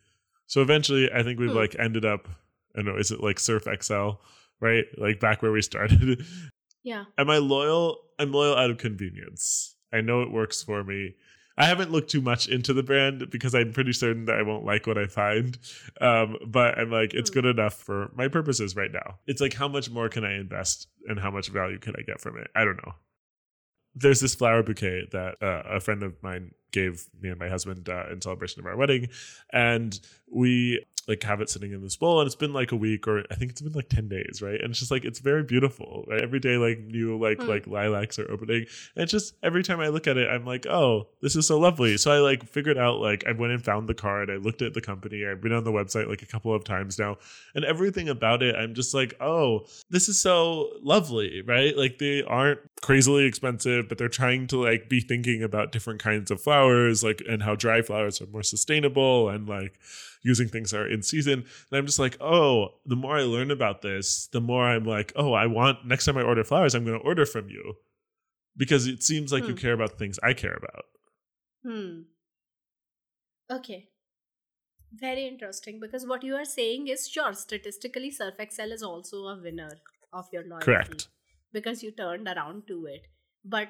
So 0.51 0.63
eventually 0.63 1.11
I 1.13 1.23
think 1.23 1.39
we've 1.39 1.51
Hmm. 1.51 1.57
like 1.59 1.77
ended 1.79 2.07
up 2.07 2.27
I 2.75 2.79
don't 2.79 2.87
know, 2.87 2.97
is 2.99 3.11
it 3.11 3.21
like 3.23 3.39
Surf 3.39 3.67
Excel, 3.67 4.21
right? 4.61 4.85
Like 4.97 5.21
back 5.21 5.43
where 5.43 5.53
we 5.53 5.61
started. 5.61 6.25
yeah. 6.83 7.05
Am 7.19 7.29
I 7.29 7.37
loyal? 7.37 7.99
I'm 8.19 8.33
loyal 8.33 8.57
out 8.57 8.71
of 8.71 8.79
convenience. 8.79 9.77
I 9.93 10.01
know 10.01 10.23
it 10.23 10.31
works 10.33 10.63
for 10.63 10.83
me. 10.85 11.17
I 11.59 11.67
haven't 11.67 11.91
looked 11.93 12.11
too 12.11 12.23
much 12.23 12.49
into 12.49 12.73
the 12.73 12.83
brand 12.83 13.29
because 13.31 13.55
I'm 13.55 13.73
pretty 13.75 13.93
certain 13.93 14.25
that 14.27 14.39
I 14.39 14.43
won't 14.43 14.65
like 14.65 14.87
what 14.87 14.97
I 14.97 15.07
find. 15.07 15.59
Um, 16.01 16.37
but 16.47 16.79
I'm 16.79 16.91
like, 16.91 17.13
it's 17.13 17.29
Hmm. 17.31 17.35
good 17.41 17.45
enough 17.47 17.75
for 17.75 18.11
my 18.15 18.29
purposes 18.29 18.75
right 18.75 18.91
now. 18.93 19.19
It's 19.27 19.43
like, 19.43 19.53
how 19.55 19.69
much 19.69 19.91
more 19.91 20.09
can 20.09 20.25
I 20.25 20.33
invest 20.35 20.89
and 21.09 21.19
how 21.21 21.31
much 21.31 21.49
value 21.49 21.79
can 21.79 21.95
I 21.99 22.03
get 22.03 22.21
from 22.23 22.39
it? 22.39 22.49
I 22.55 22.65
don't 22.65 22.77
know. 22.87 22.95
There's 24.01 24.21
this 24.21 24.35
flower 24.35 24.63
bouquet 24.63 25.09
that 25.13 25.43
uh, 25.43 25.63
a 25.69 25.81
friend 25.81 26.03
of 26.03 26.23
mine 26.23 26.53
gave 26.71 27.09
me 27.21 27.31
and 27.31 27.39
my 27.39 27.49
husband 27.49 27.89
uh, 27.89 28.05
in 28.13 28.21
celebration 28.21 28.61
of 28.61 28.67
our 28.67 28.77
wedding, 28.77 29.09
and 29.53 29.99
we 30.31 30.85
like 31.09 31.23
have 31.23 31.41
it 31.41 31.49
sitting 31.51 31.73
in 31.73 31.83
this 31.83 31.97
bowl, 31.97 32.21
and 32.21 32.27
it's 32.27 32.37
been 32.37 32.53
like 32.53 32.73
a 32.73 32.77
week 32.77 33.09
or 33.09 33.25
I 33.31 33.35
think 33.35 33.51
it's 33.51 33.61
been 33.61 33.73
like 33.73 33.89
ten 33.89 34.09
days, 34.09 34.41
right? 34.43 34.61
And 34.61 34.71
it's 34.71 34.79
just 34.79 34.91
like 34.91 35.05
it's 35.05 35.19
very 35.19 35.43
beautiful. 35.43 36.05
Right? 36.07 36.21
Every 36.21 36.39
day, 36.41 36.57
like 36.57 36.81
new 36.81 37.19
like 37.19 37.41
Hmm. 37.41 37.49
like 37.49 37.67
lilacs 37.67 38.19
are 38.19 38.31
opening, 38.31 38.67
and 38.95 39.03
it's 39.03 39.13
just 39.13 39.35
every 39.43 39.63
time 39.63 39.81
I 39.81 39.89
look 39.89 40.07
at 40.07 40.17
it, 40.17 40.29
I'm 40.29 40.45
like, 40.45 40.67
oh, 40.67 41.09
this 41.23 41.35
is 41.37 41.47
so 41.47 41.59
lovely. 41.59 41.97
So 41.97 42.11
I 42.13 42.19
like 42.19 42.45
figured 42.45 42.79
out 42.79 43.01
like 43.01 43.25
I 43.27 43.33
went 43.33 43.53
and 43.53 43.65
found 43.65 43.89
the 43.89 43.95
card. 43.95 44.31
I 44.31 44.37
looked 44.37 44.63
at 44.63 44.75
the 44.75 44.81
company. 44.81 45.27
I've 45.27 45.41
been 45.41 45.53
on 45.53 45.65
the 45.65 45.73
website 45.73 46.09
like 46.09 46.23
a 46.23 46.27
couple 46.27 46.55
of 46.55 46.65
times 46.65 46.99
now, 46.99 47.17
and 47.55 47.65
everything 47.65 48.09
about 48.09 48.43
it, 48.43 48.55
I'm 48.55 48.75
just 48.75 48.95
like, 48.95 49.15
oh, 49.21 49.67
this 49.91 50.09
is 50.09 50.21
so 50.21 50.71
lovely, 50.83 51.43
right? 51.43 51.77
Like 51.77 51.99
they 51.99 52.23
aren't 52.23 52.61
crazily 52.83 53.25
expensive, 53.25 53.89
but 53.89 53.99
they're 53.99 54.09
trying 54.09 54.47
to 54.49 54.63
like 54.63 54.89
be 54.89 55.01
thinking 55.01 55.43
about 55.43 55.73
different 55.73 56.01
kinds 56.01 56.31
of 56.31 56.41
flowers, 56.41 57.03
like 57.03 57.23
and 57.29 57.43
how 57.43 57.55
dry 57.55 57.83
flowers 57.83 58.21
are 58.21 58.27
more 58.27 58.43
sustainable 58.43 59.29
and 59.29 59.49
like 59.49 59.79
using 60.23 60.49
things 60.49 60.71
that 60.71 60.81
are 60.81 60.89
in 60.91 61.03
season. 61.03 61.45
And 61.71 61.79
I'm 61.79 61.87
just 61.87 61.99
like, 61.99 62.17
oh, 62.21 62.69
the 62.87 62.97
more 62.97 63.17
I 63.17 63.23
learn 63.23 63.51
about 63.51 63.83
this, 63.83 64.27
the 64.29 64.41
more 64.41 64.65
I'm 64.65 64.85
like, 64.85 65.13
oh, 65.17 65.33
I 65.33 65.47
want 65.47 65.87
next 65.87 66.05
time 66.07 66.19
I 66.19 66.23
order 66.23 66.45
flowers, 66.45 66.75
I'm 66.75 66.85
going 66.85 66.99
to 66.99 67.05
order 67.05 67.25
from 67.27 67.49
you 67.49 67.75
because 68.57 68.87
it 68.87 69.03
seems 69.03 69.33
like 69.33 69.45
you 69.45 69.55
Hmm. 69.55 69.61
care 69.61 69.73
about 69.73 69.93
the 69.93 69.97
things 69.99 70.19
I 70.23 70.33
care 70.35 70.55
about. 70.55 70.85
Hmm. 71.65 72.03
Okay. 73.51 73.89
Very 74.93 75.27
interesting 75.27 75.81
because 75.81 76.07
what 76.07 76.23
you 76.25 76.35
are 76.35 76.45
saying 76.45 76.89
is 76.89 77.09
sure, 77.09 77.35
statistically, 77.35 78.11
Surf 78.11 78.35
Excel 78.39 78.73
is 78.73 78.83
also 78.83 79.25
a 79.27 79.41
winner 79.41 79.71
of 80.13 80.27
your 80.33 80.45
loyalty. 80.45 80.65
Correct. 80.65 81.09
Because 81.53 81.83
you 81.83 81.91
turned 81.91 82.27
around 82.27 82.67
to 82.69 82.87
it. 82.87 83.07
But 83.45 83.69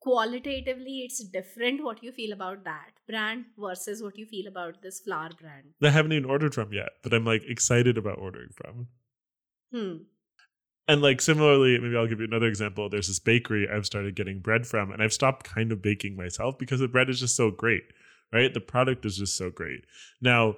qualitatively, 0.00 1.02
it's 1.04 1.22
different 1.24 1.84
what 1.84 2.02
you 2.02 2.12
feel 2.12 2.32
about 2.32 2.64
that 2.64 2.92
brand 3.06 3.44
versus 3.58 4.02
what 4.02 4.18
you 4.18 4.26
feel 4.26 4.46
about 4.46 4.82
this 4.82 5.00
flower 5.00 5.30
brand. 5.40 5.74
I 5.82 5.90
haven't 5.90 6.12
even 6.12 6.28
ordered 6.28 6.54
from 6.54 6.72
yet, 6.72 6.90
but 7.02 7.12
I'm 7.12 7.24
like 7.24 7.44
excited 7.46 7.98
about 7.98 8.18
ordering 8.18 8.50
from. 8.54 8.88
Hmm. 9.72 10.02
And 10.88 11.02
like 11.02 11.20
similarly, 11.20 11.78
maybe 11.78 11.96
I'll 11.96 12.08
give 12.08 12.18
you 12.18 12.26
another 12.26 12.48
example. 12.48 12.88
There's 12.88 13.08
this 13.08 13.20
bakery 13.20 13.68
I've 13.68 13.86
started 13.86 14.16
getting 14.16 14.40
bread 14.40 14.66
from, 14.66 14.90
and 14.90 15.02
I've 15.02 15.12
stopped 15.12 15.44
kind 15.44 15.70
of 15.70 15.82
baking 15.82 16.16
myself 16.16 16.58
because 16.58 16.80
the 16.80 16.88
bread 16.88 17.08
is 17.08 17.20
just 17.20 17.36
so 17.36 17.50
great, 17.50 17.84
right? 18.32 18.52
The 18.52 18.60
product 18.60 19.04
is 19.04 19.18
just 19.18 19.36
so 19.36 19.50
great. 19.50 19.84
Now, 20.20 20.56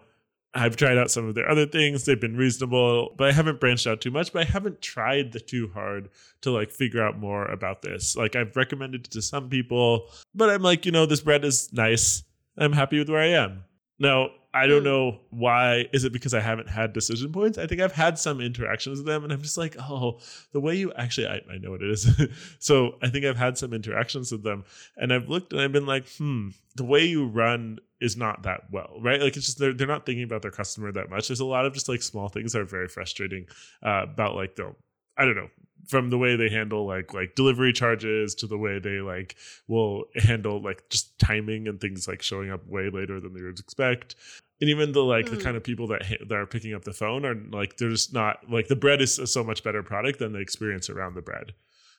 I've 0.55 0.77
tried 0.77 0.99
out 0.99 1.11
some 1.11 1.27
of 1.27 1.35
their 1.35 1.49
other 1.49 1.67
things. 1.67 2.05
They've 2.05 2.21
been 2.21 2.37
reasonable, 2.37 3.15
but 3.17 3.29
I 3.29 3.33
haven't 3.33 3.59
branched 3.59 3.87
out 3.87 4.01
too 4.03 4.11
much. 4.11 4.33
But 4.33 4.47
I 4.47 4.51
haven't 4.51 4.83
tried 4.83 5.33
the 5.33 5.41
too 5.41 5.71
hard 5.73 6.11
to 6.43 6.51
like 6.51 6.71
figure 6.71 7.03
out 7.03 7.19
more 7.19 7.47
about 7.47 7.83
this. 7.83 8.17
Like 8.17 8.37
I've 8.37 8.55
recommended 8.55 9.07
it 9.07 9.11
to 9.13 9.23
some 9.23 9.49
people, 9.49 10.11
but 10.35 10.51
I'm 10.51 10.63
like, 10.63 10.85
you 10.85 10.93
know, 10.93 11.07
this 11.07 11.23
bread 11.23 11.45
is 11.45 11.73
nice. 11.73 12.23
I'm 12.59 12.73
happy 12.73 12.99
with 12.99 13.09
where 13.09 13.23
I 13.23 13.29
am. 13.29 13.65
Now, 13.99 14.31
I 14.55 14.67
don't 14.67 14.81
Hmm. 14.81 14.85
know 14.85 15.21
why. 15.31 15.87
Is 15.93 16.05
it 16.05 16.13
because 16.13 16.35
I 16.35 16.41
haven't 16.41 16.69
had 16.69 16.93
decision 16.93 17.33
points? 17.33 17.57
I 17.57 17.67
think 17.67 17.81
I've 17.81 17.93
had 17.93 18.19
some 18.19 18.41
interactions 18.41 18.99
with 18.99 19.07
them, 19.07 19.25
and 19.25 19.33
I'm 19.33 19.41
just 19.41 19.57
like, 19.57 19.77
oh, 19.79 20.19
the 20.53 20.61
way 20.61 20.77
you 20.77 20.93
actually, 20.93 21.27
I, 21.27 21.41
I 21.51 21.59
know 21.59 21.71
what 21.71 21.83
it 21.83 21.91
is. 21.91 22.07
so 22.59 22.97
I 23.03 23.09
think 23.09 23.25
I've 23.25 23.37
had 23.39 23.57
some 23.57 23.73
interactions 23.73 24.31
with 24.31 24.43
them, 24.43 24.65
and 24.97 25.13
I've 25.13 25.29
looked 25.29 25.53
and 25.53 25.63
I've 25.63 25.73
been 25.73 25.87
like, 25.87 26.07
hmm, 26.19 26.49
the 26.77 26.85
way 26.85 27.05
you 27.05 27.27
run 27.27 27.79
is 28.01 28.17
not 28.17 28.43
that 28.43 28.65
well, 28.71 28.99
right? 29.01 29.21
Like 29.23 29.37
it's 29.37 29.47
just 29.47 29.59
they're 29.59 29.73
they're 29.73 29.87
not 29.87 30.05
thinking 30.05 30.25
about 30.25 30.43
their 30.43 30.51
customer 30.51 30.93
that 30.93 31.09
much. 31.09 31.29
There's 31.29 31.41
a 31.41 31.45
lot 31.47 31.65
of 31.65 31.73
just 31.73 31.89
like 31.89 32.03
small 32.03 32.29
things 32.29 32.53
that 32.53 32.61
are 32.61 32.65
very 32.65 32.89
frustrating 32.89 33.47
uh, 33.83 34.03
about 34.05 34.35
like 34.35 34.57
the 34.57 34.75
I 35.17 35.25
don't 35.25 35.37
know 35.37 35.49
from 35.89 36.11
the 36.11 36.19
way 36.19 36.37
they 36.37 36.49
handle 36.49 36.87
like 36.87 37.13
like 37.13 37.35
delivery 37.35 37.73
charges 37.73 38.35
to 38.37 38.47
the 38.47 38.57
way 38.59 38.79
they 38.79 39.01
like 39.01 39.37
will 39.67 40.05
handle 40.15 40.63
like 40.63 40.89
just 40.91 41.19
timing 41.19 41.67
and 41.69 41.81
things 41.81 42.07
like 42.07 42.23
showing 42.23 42.51
up 42.51 42.67
way 42.67 42.89
later 42.91 43.19
than 43.21 43.35
they 43.35 43.43
would 43.43 43.59
expect. 43.59 44.15
And 44.61 44.71
even 44.71 44.93
the 44.93 45.03
like 45.03 45.29
the 45.29 45.37
Mm. 45.37 45.43
kind 45.43 45.57
of 45.57 45.65
people 45.65 45.89
that 45.89 46.05
ha- 46.07 46.25
that 46.29 46.35
are 46.37 46.47
picking 46.47 46.73
up 46.73 46.85
the 46.85 46.93
phone 46.93 47.25
are 47.25 47.35
like 47.35 47.79
they're 47.79 47.91
just 47.91 48.13
not 48.13 48.49
like 48.49 48.69
the 48.69 48.77
bread 48.77 49.01
is 49.03 49.19
a 49.19 49.27
so 49.27 49.43
much 49.43 49.65
better 49.65 49.83
product 49.83 50.19
than 50.21 50.33
the 50.33 50.39
experience 50.39 50.89
around 50.89 51.15
the 51.15 51.23
bread. 51.23 51.53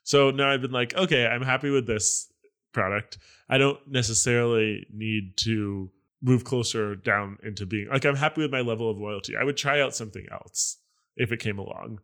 So 0.03 0.31
now 0.31 0.49
i've 0.49 0.61
been 0.61 0.71
like 0.71 0.93
okay 0.95 1.25
i'm 1.27 1.41
happy 1.43 1.69
with 1.69 1.87
this 1.87 2.31
product. 2.71 3.17
I 3.49 3.57
don't 3.57 3.79
necessarily 3.87 4.85
need 4.93 5.37
to 5.37 5.91
move 6.21 6.45
closer 6.45 6.95
down 6.95 7.37
into 7.43 7.65
being 7.65 7.89
like 7.89 8.05
i'm 8.05 8.15
happy 8.15 8.41
with 8.41 8.51
my 8.51 8.61
level 8.61 8.89
of 8.89 8.97
loyalty. 8.97 9.35
I 9.35 9.43
would 9.43 9.57
try 9.57 9.81
out 9.81 9.93
something 9.93 10.25
else 10.31 10.77
if 11.17 11.31
it 11.33 11.39
came 11.41 11.59
along 11.59 11.99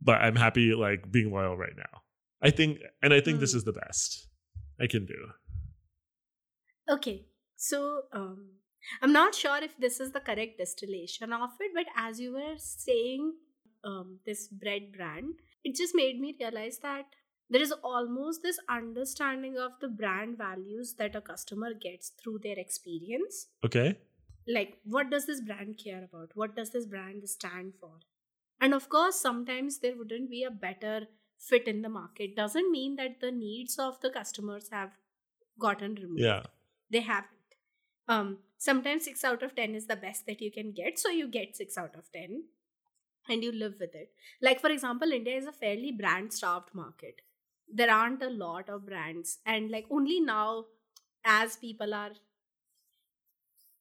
but 0.00 0.20
i'm 0.20 0.36
happy 0.36 0.74
like 0.74 1.10
being 1.10 1.30
loyal 1.32 1.56
right 1.56 1.76
now 1.76 2.02
i 2.42 2.50
think 2.50 2.78
and 3.02 3.12
i 3.14 3.20
think 3.20 3.40
this 3.40 3.52
Mm. 3.52 3.56
is 3.56 3.64
the 3.64 3.72
best 3.72 4.28
i 4.80 4.86
can 4.86 5.06
do 5.06 5.20
Okay, 6.88 7.26
so 7.56 8.02
um, 8.12 8.46
I'm 9.02 9.12
not 9.12 9.34
sure 9.34 9.58
if 9.62 9.76
this 9.78 10.00
is 10.00 10.12
the 10.12 10.20
correct 10.20 10.58
distillation 10.58 11.32
of 11.32 11.50
it, 11.60 11.70
but 11.74 11.86
as 11.96 12.18
you 12.18 12.32
were 12.32 12.54
saying, 12.56 13.34
um, 13.84 14.18
this 14.26 14.48
bread 14.48 14.92
brand, 14.92 15.34
it 15.64 15.76
just 15.76 15.94
made 15.94 16.20
me 16.20 16.36
realize 16.38 16.78
that 16.78 17.06
there 17.48 17.62
is 17.62 17.72
almost 17.84 18.42
this 18.42 18.58
understanding 18.68 19.56
of 19.56 19.72
the 19.80 19.88
brand 19.88 20.36
values 20.38 20.94
that 20.98 21.16
a 21.16 21.20
customer 21.20 21.74
gets 21.74 22.10
through 22.10 22.38
their 22.42 22.58
experience. 22.58 23.46
okay 23.64 23.98
Like, 24.48 24.78
what 24.84 25.10
does 25.10 25.26
this 25.26 25.40
brand 25.40 25.78
care 25.82 26.02
about? 26.04 26.30
What 26.34 26.56
does 26.56 26.70
this 26.70 26.86
brand 26.86 27.28
stand 27.28 27.74
for? 27.80 27.92
And 28.60 28.74
of 28.74 28.88
course, 28.88 29.16
sometimes 29.16 29.78
there 29.78 29.96
wouldn't 29.96 30.30
be 30.30 30.44
a 30.44 30.50
better 30.50 31.08
fit 31.38 31.66
in 31.66 31.82
the 31.82 31.88
market. 31.88 32.36
Doesn't 32.36 32.70
mean 32.70 32.96
that 32.96 33.20
the 33.20 33.32
needs 33.32 33.78
of 33.78 34.00
the 34.00 34.10
customers 34.10 34.68
have 34.70 34.90
gotten 35.58 35.94
removed. 35.94 36.20
Yeah. 36.20 36.42
They 36.90 37.00
haven't. 37.00 37.56
Um 38.08 38.38
sometimes 38.58 39.04
6 39.04 39.24
out 39.24 39.42
of 39.42 39.54
10 39.56 39.74
is 39.74 39.86
the 39.86 39.96
best 39.96 40.26
that 40.26 40.40
you 40.42 40.50
can 40.52 40.72
get 40.72 40.98
so 40.98 41.08
you 41.08 41.28
get 41.28 41.56
6 41.56 41.78
out 41.78 41.94
of 41.96 42.10
10 42.12 42.42
and 43.28 43.42
you 43.42 43.52
live 43.52 43.76
with 43.80 43.94
it. 43.94 44.10
Like 44.42 44.60
for 44.60 44.70
example 44.70 45.12
india 45.12 45.36
is 45.36 45.46
a 45.46 45.52
fairly 45.52 45.92
brand 45.92 46.32
starved 46.32 46.74
market. 46.74 47.22
There 47.72 47.90
aren't 47.90 48.22
a 48.22 48.30
lot 48.30 48.68
of 48.68 48.86
brands 48.86 49.38
and 49.46 49.70
like 49.70 49.86
only 49.90 50.20
now 50.20 50.66
as 51.24 51.56
people 51.56 51.94
are 51.94 52.10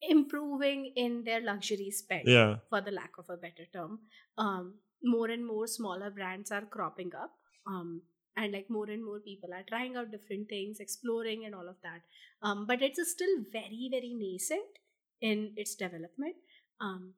improving 0.01 0.94
in 0.96 1.24
their 1.24 1.41
luxury 1.41 1.91
spend 1.91 2.27
yeah. 2.27 2.56
for 2.70 2.82
the 2.82 2.91
lack 2.91 3.12
of 3.18 3.25
a 3.29 3.38
better 3.38 3.65
term. 3.74 4.00
Um 4.38 4.75
more 5.03 5.29
and 5.29 5.46
more 5.46 5.68
smaller 5.68 6.10
brands 6.10 6.51
are 6.51 6.65
cropping 6.65 7.12
up 7.15 7.32
um 7.65 8.01
and 8.36 8.51
like 8.51 8.70
more 8.70 8.89
and 8.89 9.03
more 9.03 9.20
people 9.20 9.53
are 9.53 9.63
trying 9.68 9.96
out 9.96 10.12
different 10.12 10.50
things 10.50 10.79
exploring 10.79 11.46
and 11.46 11.56
all 11.56 11.68
of 11.70 11.75
that. 11.84 12.01
Um 12.41 12.65
but 12.68 12.82
it's 12.82 13.12
still 13.12 13.36
very 13.51 13.89
very 13.91 14.13
nascent 14.13 14.79
in 15.22 15.53
its 15.56 15.75
development. 15.75 16.36
Um 16.82 17.13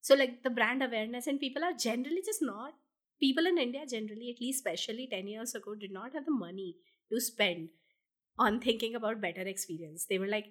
so 0.00 0.14
like 0.14 0.42
the 0.42 0.50
brand 0.50 0.82
awareness 0.82 1.26
and 1.26 1.40
people 1.40 1.64
are 1.64 1.74
generally 1.74 2.22
just 2.24 2.42
not 2.42 2.72
people 3.20 3.46
in 3.46 3.58
india 3.58 3.82
generally 3.86 4.30
at 4.34 4.40
least 4.40 4.60
especially 4.60 5.06
10 5.10 5.26
years 5.26 5.54
ago 5.54 5.74
did 5.74 5.92
not 5.92 6.14
have 6.14 6.24
the 6.24 6.36
money 6.44 6.76
to 7.12 7.20
spend 7.20 7.68
on 8.40 8.58
thinking 8.58 8.94
about 8.94 9.20
better 9.20 9.42
experience. 9.42 10.06
They 10.08 10.18
were 10.18 10.26
like 10.26 10.46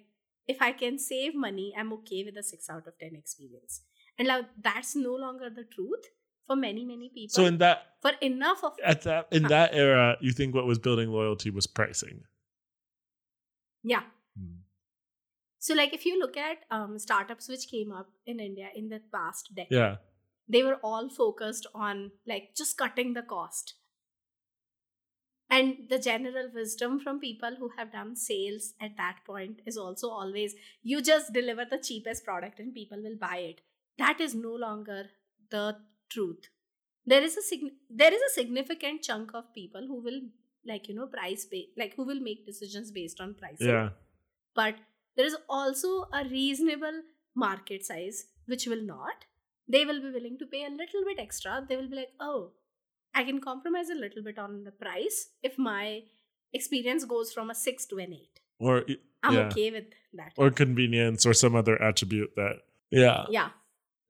if 0.52 0.62
i 0.66 0.72
can 0.82 0.98
save 0.98 1.34
money 1.46 1.66
i'm 1.78 1.92
okay 1.96 2.22
with 2.28 2.36
a 2.42 2.42
6 2.42 2.70
out 2.70 2.86
of 2.92 2.98
10 2.98 3.16
experience. 3.22 3.82
And 4.18 4.28
now 4.28 4.40
that's 4.62 4.94
no 4.96 5.12
longer 5.14 5.48
the 5.58 5.64
truth 5.74 6.08
for 6.46 6.56
many 6.62 6.84
many 6.84 7.06
people. 7.14 7.34
So 7.34 7.46
in 7.50 7.58
that 7.58 7.84
for 8.02 8.12
enough 8.20 8.64
of 8.68 8.74
at 8.84 9.02
that 9.02 9.28
in 9.38 9.44
Huh. 9.44 9.48
that 9.48 9.74
era 9.74 10.16
you 10.20 10.32
think 10.40 10.54
what 10.54 10.66
was 10.72 10.78
building 10.86 11.10
loyalty 11.10 11.50
was 11.58 11.66
pricing. 11.66 12.24
Yeah. 13.82 14.02
So 15.58 15.74
like 15.74 15.94
if 15.94 16.04
you 16.06 16.18
look 16.18 16.36
at 16.36 16.64
um, 16.70 16.98
startups 16.98 17.48
which 17.48 17.66
came 17.70 17.92
up 17.92 18.08
in 18.26 18.40
india 18.40 18.68
in 18.74 18.88
the 18.92 19.00
past 19.16 19.50
decade 19.54 19.78
yeah. 19.78 19.96
they 20.54 20.62
were 20.68 20.78
all 20.90 21.10
focused 21.16 21.66
on 21.74 22.10
like 22.32 22.46
just 22.60 22.78
cutting 22.78 23.12
the 23.18 23.22
cost 23.32 23.74
and 25.50 25.88
the 25.88 25.98
general 25.98 26.48
wisdom 26.54 27.00
from 27.00 27.18
people 27.20 27.56
who 27.58 27.70
have 27.76 27.92
done 27.92 28.14
sales 28.16 28.74
at 28.80 28.96
that 28.96 29.18
point 29.26 29.60
is 29.66 29.76
also 29.76 30.08
always 30.08 30.54
you 30.82 31.02
just 31.02 31.32
deliver 31.32 31.64
the 31.64 31.78
cheapest 31.78 32.24
product 32.24 32.60
and 32.60 32.74
people 32.74 33.02
will 33.02 33.16
buy 33.16 33.38
it. 33.38 33.60
That 33.98 34.20
is 34.20 34.34
no 34.34 34.54
longer 34.54 35.10
the 35.50 35.76
truth. 36.08 36.48
There 37.06 37.22
is 37.22 37.36
a 37.36 37.42
sign- 37.42 37.76
there 37.88 38.14
is 38.14 38.22
a 38.22 38.34
significant 38.34 39.02
chunk 39.02 39.34
of 39.34 39.52
people 39.54 39.86
who 39.86 40.00
will 40.02 40.20
like 40.66 40.88
you 40.88 40.94
know 40.94 41.06
price 41.06 41.44
ba- 41.46 41.70
like 41.76 41.94
who 41.96 42.04
will 42.04 42.20
make 42.20 42.46
decisions 42.46 42.90
based 42.92 43.20
on 43.20 43.34
pricing. 43.34 43.68
Yeah. 43.68 43.90
But 44.54 44.76
there 45.16 45.26
is 45.26 45.36
also 45.48 46.08
a 46.12 46.24
reasonable 46.24 47.02
market 47.34 47.84
size 47.84 48.26
which 48.46 48.66
will 48.66 48.82
not. 48.82 49.24
They 49.68 49.84
will 49.84 50.00
be 50.00 50.10
willing 50.10 50.38
to 50.38 50.46
pay 50.46 50.64
a 50.64 50.70
little 50.70 51.04
bit 51.04 51.18
extra. 51.18 51.64
They 51.68 51.76
will 51.76 51.88
be 51.88 51.96
like 51.96 52.12
oh 52.20 52.52
i 53.14 53.24
can 53.24 53.40
compromise 53.40 53.90
a 53.90 53.94
little 53.94 54.22
bit 54.22 54.38
on 54.38 54.64
the 54.64 54.70
price 54.70 55.28
if 55.42 55.58
my 55.58 56.00
experience 56.52 57.04
goes 57.04 57.32
from 57.32 57.50
a 57.50 57.54
6 57.54 57.86
to 57.86 57.98
an 57.98 58.12
8 58.12 58.40
or 58.58 58.84
I'm 59.22 59.34
yeah. 59.34 59.40
okay 59.40 59.70
with 59.70 59.84
that. 60.14 60.32
or 60.36 60.50
convenience 60.50 61.26
or 61.26 61.34
some 61.34 61.54
other 61.54 61.80
attribute 61.82 62.30
that 62.36 62.56
yeah 62.90 63.26
yeah. 63.30 63.50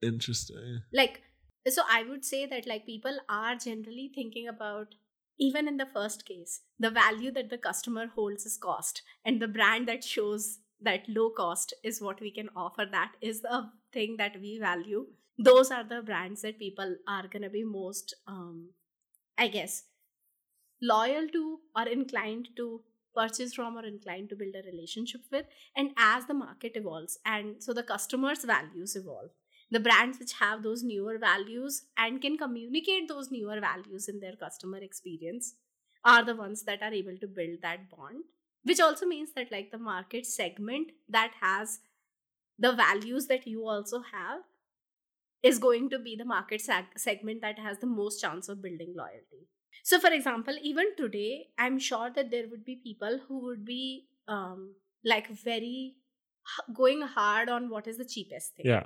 interesting 0.01 0.81
Like, 0.93 1.21
so 1.67 1.83
I 1.89 2.03
would 2.03 2.25
say 2.25 2.45
that 2.47 2.65
like 2.67 2.85
people 2.85 3.17
are 3.29 3.55
generally 3.55 4.11
thinking 4.13 4.47
about 4.47 4.95
even 5.39 5.67
in 5.67 5.77
the 5.77 5.87
first 5.91 6.25
case, 6.25 6.61
the 6.79 6.91
value 6.91 7.31
that 7.31 7.49
the 7.49 7.57
customer 7.57 8.07
holds 8.07 8.45
is 8.45 8.57
cost, 8.57 9.01
and 9.25 9.41
the 9.41 9.47
brand 9.47 9.87
that 9.87 10.03
shows 10.03 10.59
that 10.79 11.07
low 11.07 11.31
cost 11.31 11.73
is 11.83 12.01
what 12.01 12.21
we 12.21 12.31
can 12.31 12.49
offer. 12.55 12.85
That 12.89 13.13
is 13.21 13.41
the 13.41 13.69
thing 13.91 14.17
that 14.17 14.39
we 14.39 14.59
value. 14.59 15.07
Those 15.37 15.71
are 15.71 15.83
the 15.83 16.01
brands 16.01 16.41
that 16.43 16.59
people 16.59 16.95
are 17.07 17.27
gonna 17.27 17.49
be 17.49 17.63
most, 17.63 18.13
um, 18.27 18.69
I 19.37 19.47
guess, 19.47 19.83
loyal 20.81 21.27
to 21.29 21.59
or 21.75 21.87
inclined 21.87 22.49
to 22.57 22.81
purchase 23.15 23.53
from 23.53 23.77
or 23.77 23.85
inclined 23.85 24.29
to 24.29 24.35
build 24.35 24.55
a 24.55 24.65
relationship 24.65 25.21
with. 25.31 25.45
And 25.75 25.91
as 25.97 26.25
the 26.25 26.33
market 26.33 26.73
evolves, 26.75 27.19
and 27.25 27.61
so 27.61 27.73
the 27.73 27.83
customers' 27.83 28.45
values 28.45 28.95
evolve 28.95 29.31
the 29.71 29.79
brands 29.79 30.19
which 30.19 30.33
have 30.33 30.61
those 30.63 30.83
newer 30.83 31.17
values 31.17 31.85
and 31.97 32.21
can 32.21 32.37
communicate 32.37 33.07
those 33.07 33.31
newer 33.31 33.59
values 33.61 34.09
in 34.09 34.19
their 34.19 34.35
customer 34.35 34.77
experience 34.77 35.55
are 36.03 36.25
the 36.25 36.35
ones 36.35 36.63
that 36.63 36.81
are 36.81 36.93
able 36.93 37.17
to 37.17 37.27
build 37.27 37.61
that 37.61 37.89
bond 37.89 38.23
which 38.63 38.79
also 38.79 39.05
means 39.05 39.31
that 39.33 39.51
like 39.51 39.71
the 39.71 39.77
market 39.77 40.25
segment 40.25 40.91
that 41.07 41.31
has 41.39 41.79
the 42.59 42.73
values 42.73 43.27
that 43.27 43.47
you 43.47 43.67
also 43.67 44.01
have 44.01 44.41
is 45.43 45.57
going 45.59 45.89
to 45.89 45.99
be 45.99 46.15
the 46.15 46.25
market 46.25 46.61
seg- 46.61 46.97
segment 46.97 47.41
that 47.41 47.59
has 47.59 47.79
the 47.79 47.87
most 47.87 48.21
chance 48.21 48.49
of 48.49 48.61
building 48.61 48.93
loyalty. 48.95 49.47
So 49.83 49.99
for 49.99 50.11
example 50.11 50.55
even 50.61 50.95
today 50.95 51.47
i'm 51.57 51.79
sure 51.79 52.11
that 52.15 52.29
there 52.31 52.47
would 52.49 52.63
be 52.65 52.75
people 52.83 53.19
who 53.27 53.39
would 53.45 53.65
be 53.65 54.07
um 54.27 54.75
like 55.03 55.29
very 55.29 55.95
h- 56.47 56.75
going 56.75 57.01
hard 57.01 57.49
on 57.49 57.69
what 57.69 57.87
is 57.87 57.97
the 57.97 58.05
cheapest 58.05 58.55
thing. 58.55 58.67
Yeah. 58.67 58.83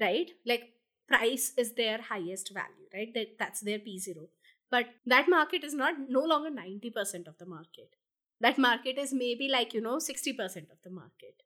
Right? 0.00 0.30
Like 0.46 0.74
price 1.08 1.52
is 1.56 1.74
their 1.74 2.00
highest 2.00 2.52
value 2.54 2.88
right? 2.94 3.12
That 3.14 3.38
that's 3.38 3.60
their 3.60 3.78
p0 3.78 4.28
but 4.70 4.86
that 5.06 5.28
market 5.28 5.64
is 5.64 5.74
not 5.74 5.94
no 6.08 6.20
longer 6.20 6.50
90% 6.50 7.26
of 7.28 7.36
the 7.38 7.46
market. 7.46 7.96
That 8.40 8.58
market 8.58 8.98
is 8.98 9.12
maybe 9.12 9.48
like 9.48 9.74
you 9.74 9.80
know 9.80 9.98
60% 9.98 10.70
of 10.70 10.78
the 10.84 10.90
market 10.90 11.42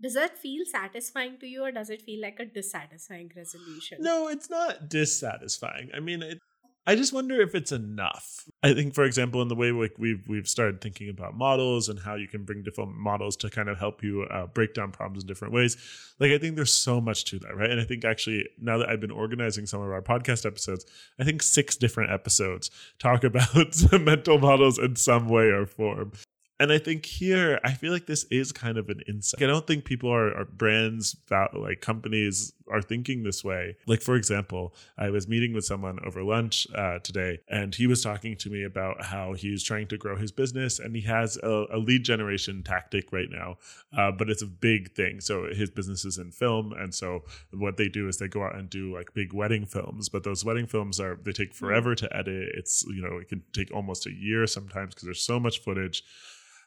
does 0.00 0.14
that 0.14 0.38
feel 0.38 0.64
satisfying 0.64 1.38
to 1.38 1.46
you 1.46 1.62
or 1.62 1.72
does 1.72 1.90
it 1.90 2.02
feel 2.02 2.20
like 2.20 2.38
a 2.40 2.44
dissatisfying 2.44 3.30
resolution? 3.36 3.98
No 4.00 4.28
it's 4.28 4.50
not 4.50 4.88
dissatisfying. 4.88 5.90
I 5.94 6.00
mean 6.00 6.22
it, 6.22 6.38
i 6.86 6.94
just 6.94 7.12
wonder 7.12 7.40
if 7.40 7.54
it's 7.54 7.72
enough. 7.72 8.44
I 8.62 8.72
think 8.72 8.94
for 8.94 9.04
example 9.04 9.42
in 9.42 9.48
the 9.48 9.54
way 9.54 9.72
like 9.72 9.94
we've 9.98 10.26
we've 10.26 10.48
started 10.48 10.80
thinking 10.80 11.10
about 11.10 11.36
models 11.36 11.88
and 11.88 11.98
how 11.98 12.14
you 12.14 12.28
can 12.28 12.44
bring 12.44 12.62
different 12.62 12.96
models 12.96 13.36
to 13.38 13.50
kind 13.50 13.68
of 13.68 13.78
help 13.78 14.02
you 14.02 14.22
uh, 14.30 14.46
break 14.46 14.72
down 14.72 14.90
problems 14.90 15.24
in 15.24 15.28
different 15.28 15.52
ways. 15.52 15.76
Like 16.18 16.32
i 16.32 16.38
think 16.38 16.56
there's 16.56 16.72
so 16.72 17.00
much 17.00 17.24
to 17.26 17.38
that 17.40 17.54
right? 17.54 17.70
And 17.70 17.80
i 17.80 17.84
think 17.84 18.04
actually 18.04 18.46
now 18.58 18.78
that 18.78 18.88
i've 18.88 19.00
been 19.00 19.10
organizing 19.10 19.66
some 19.66 19.82
of 19.82 19.90
our 19.90 20.02
podcast 20.02 20.46
episodes 20.46 20.86
i 21.18 21.24
think 21.24 21.42
six 21.42 21.76
different 21.76 22.10
episodes 22.10 22.70
talk 22.98 23.24
about 23.24 23.74
mental 24.00 24.38
models 24.38 24.78
in 24.78 24.96
some 24.96 25.28
way 25.28 25.44
or 25.44 25.66
form 25.66 26.12
and 26.60 26.70
I 26.70 26.78
think 26.78 27.06
here, 27.06 27.58
I 27.64 27.72
feel 27.72 27.90
like 27.90 28.04
this 28.04 28.24
is 28.24 28.52
kind 28.52 28.76
of 28.76 28.90
an 28.90 29.00
insight. 29.08 29.42
I 29.42 29.46
don't 29.46 29.66
think 29.66 29.86
people 29.86 30.12
are, 30.12 30.36
are 30.36 30.44
brands, 30.44 31.16
like 31.54 31.80
companies 31.80 32.52
are 32.70 32.82
thinking 32.82 33.22
this 33.22 33.42
way. 33.42 33.76
Like, 33.86 34.02
for 34.02 34.14
example, 34.14 34.74
I 34.98 35.08
was 35.08 35.26
meeting 35.26 35.54
with 35.54 35.64
someone 35.64 35.98
over 36.04 36.22
lunch 36.22 36.66
uh, 36.74 36.98
today, 36.98 37.38
and 37.48 37.74
he 37.74 37.86
was 37.86 38.02
talking 38.02 38.36
to 38.36 38.50
me 38.50 38.64
about 38.64 39.02
how 39.02 39.32
he's 39.32 39.64
trying 39.64 39.88
to 39.88 39.96
grow 39.96 40.16
his 40.16 40.32
business 40.32 40.78
and 40.78 40.94
he 40.94 41.00
has 41.02 41.38
a, 41.42 41.64
a 41.72 41.78
lead 41.78 42.04
generation 42.04 42.62
tactic 42.62 43.10
right 43.10 43.30
now, 43.30 43.56
uh, 43.96 44.12
but 44.12 44.28
it's 44.28 44.42
a 44.42 44.46
big 44.46 44.94
thing. 44.94 45.20
So 45.20 45.46
his 45.50 45.70
business 45.70 46.04
is 46.04 46.18
in 46.18 46.30
film. 46.30 46.74
And 46.74 46.94
so 46.94 47.24
what 47.52 47.78
they 47.78 47.88
do 47.88 48.06
is 48.06 48.18
they 48.18 48.28
go 48.28 48.44
out 48.44 48.54
and 48.54 48.68
do 48.68 48.94
like 48.94 49.14
big 49.14 49.32
wedding 49.32 49.64
films, 49.64 50.10
but 50.10 50.24
those 50.24 50.44
wedding 50.44 50.66
films 50.66 51.00
are, 51.00 51.18
they 51.22 51.32
take 51.32 51.54
forever 51.54 51.94
to 51.94 52.14
edit. 52.14 52.50
It's, 52.54 52.84
you 52.86 53.00
know, 53.00 53.16
it 53.16 53.30
can 53.30 53.42
take 53.54 53.72
almost 53.72 54.06
a 54.06 54.12
year 54.12 54.46
sometimes 54.46 54.94
because 54.94 55.06
there's 55.06 55.22
so 55.22 55.40
much 55.40 55.60
footage. 55.60 56.04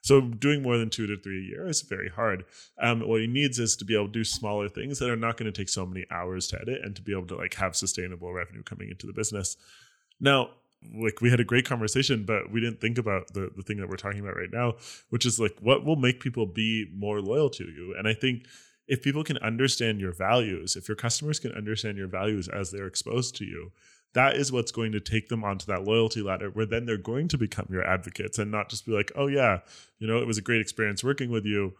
So 0.04 0.20
doing 0.20 0.62
more 0.62 0.78
than 0.78 0.89
two 0.89 1.08
to 1.08 1.18
three 1.18 1.39
a 1.39 1.50
year 1.50 1.68
is 1.68 1.82
very 1.82 2.10
hard. 2.10 2.44
Um, 2.78 3.08
what 3.08 3.22
he 3.22 3.28
needs 3.28 3.58
is 3.58 3.78
to 3.78 3.86
be 3.86 3.96
able 3.96 4.08
to 4.08 4.12
do 4.12 4.26
smaller 4.26 4.68
things 4.68 5.00
that 5.00 5.10
are 5.10 5.16
not 5.16 5.38
going 5.38 5.52
to 5.52 5.58
take 5.58 5.70
so 5.70 5.86
many 5.86 6.06
hours 6.12 6.48
to 6.50 6.62
edit 6.62 6.82
and 6.84 6.94
to 6.98 7.02
be 7.02 7.13
able 7.13 7.28
to 7.28 7.38
like 7.38 7.54
have 7.56 7.76
sustainable 7.76 8.34
revenue 8.34 8.63
coming 8.63 8.89
into 8.89 9.08
the 9.08 9.13
business. 9.13 9.56
Now, 10.20 10.50
like 10.94 11.22
we 11.22 11.30
had 11.30 11.39
a 11.39 11.46
great 11.46 11.66
conversation, 11.66 12.26
but 12.26 12.52
we 12.52 12.60
didn't 12.60 12.82
think 12.82 12.98
about 12.98 13.34
the, 13.34 13.50
the 13.56 13.63
thing 13.63 13.78
that 13.78 13.88
we're 13.88 13.96
talking 13.96 14.20
about 14.20 14.36
right 14.36 14.52
now, 14.52 14.74
which 15.10 15.26
is 15.26 15.39
like 15.39 15.56
what 15.62 15.86
will 15.86 15.96
make 15.96 16.20
people 16.20 16.46
be 16.46 16.92
more 16.94 17.22
loyal 17.22 17.50
to 17.52 17.63
you. 17.63 17.96
And 17.98 18.06
I 18.06 18.13
think 18.13 18.46
if 18.89 19.02
people 19.02 19.24
can 19.24 19.38
understand 19.38 20.02
your 20.02 20.12
values, 20.12 20.76
if 20.76 20.89
your 20.89 20.98
customers 20.98 21.39
can 21.39 21.54
understand 21.54 21.98
your 21.98 22.10
values 22.10 22.50
as 22.50 22.72
they're 22.72 22.88
exposed 22.88 23.38
to 23.38 23.46
you, 23.46 23.72
that 24.13 24.36
is 24.36 24.52
what's 24.52 24.71
going 24.71 24.91
to 24.91 24.99
take 24.99 25.30
them 25.30 25.43
onto 25.43 25.65
that 25.65 25.84
loyalty 25.84 26.21
ladder 26.21 26.49
where 26.49 26.65
then 26.65 26.86
they're 26.86 26.97
going 26.97 27.28
to 27.30 27.38
become 27.38 27.67
your 27.69 27.84
advocates 27.84 28.38
and 28.38 28.52
not 28.52 28.69
just 28.69 28.86
be 28.86 28.91
like, 28.91 29.12
oh, 29.15 29.28
yeah, 29.28 29.60
you 29.99 30.08
know, 30.08 30.19
it 30.19 30.28
was 30.28 30.38
a 30.38 30.41
great 30.41 30.62
experience 30.62 31.04
working 31.04 31.32
with 31.32 31.45
you. 31.45 31.73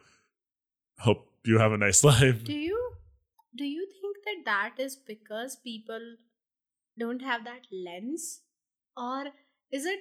Hope 1.00 1.28
you 1.46 1.60
have 1.60 1.72
a 1.72 1.78
nice 1.78 2.04
life. 2.12 2.44
do 2.44 2.54
you 2.54 2.80
do 3.56 3.66
you 3.66 3.88
think 4.02 4.18
that 4.26 4.46
that 4.46 4.84
is 4.84 4.96
because 4.96 5.58
people 5.64 6.16
don't 6.98 7.22
have 7.22 7.44
that 7.44 7.68
lens 7.72 8.42
or 8.96 9.26
is 9.72 9.86
it 9.86 10.00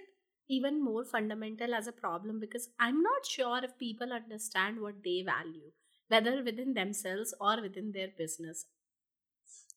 even 0.49 0.83
more 0.83 1.05
fundamental 1.05 1.75
as 1.75 1.87
a 1.87 1.92
problem 1.92 2.40
because 2.40 2.68
i'm 2.79 3.03
not 3.03 3.27
sure 3.27 3.61
if 3.64 3.79
people 3.79 4.12
understand 4.12 4.81
what 4.81 5.03
they 5.05 5.23
value 5.27 5.71
whether 6.09 6.42
within 6.42 6.75
themselves 6.75 7.35
or 7.40 7.61
within 7.62 7.92
their 7.92 8.09
business 8.18 8.66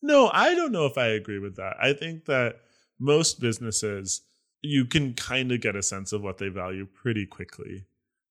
No, 0.02 0.30
I 0.34 0.54
don't 0.54 0.72
know 0.72 0.86
if 0.86 0.98
I 0.98 1.08
agree 1.08 1.40
with 1.40 1.56
that. 1.56 1.78
I 1.82 1.94
think 1.94 2.26
that 2.26 2.62
most 3.00 3.40
businesses, 3.40 4.22
you 4.62 4.86
can 4.86 5.14
kind 5.14 5.52
of 5.52 5.62
get 5.62 5.76
a 5.76 5.84
sense 5.84 6.12
of 6.12 6.22
what 6.22 6.38
they 6.38 6.50
value 6.50 6.86
pretty 6.86 7.26
quickly. 7.26 7.86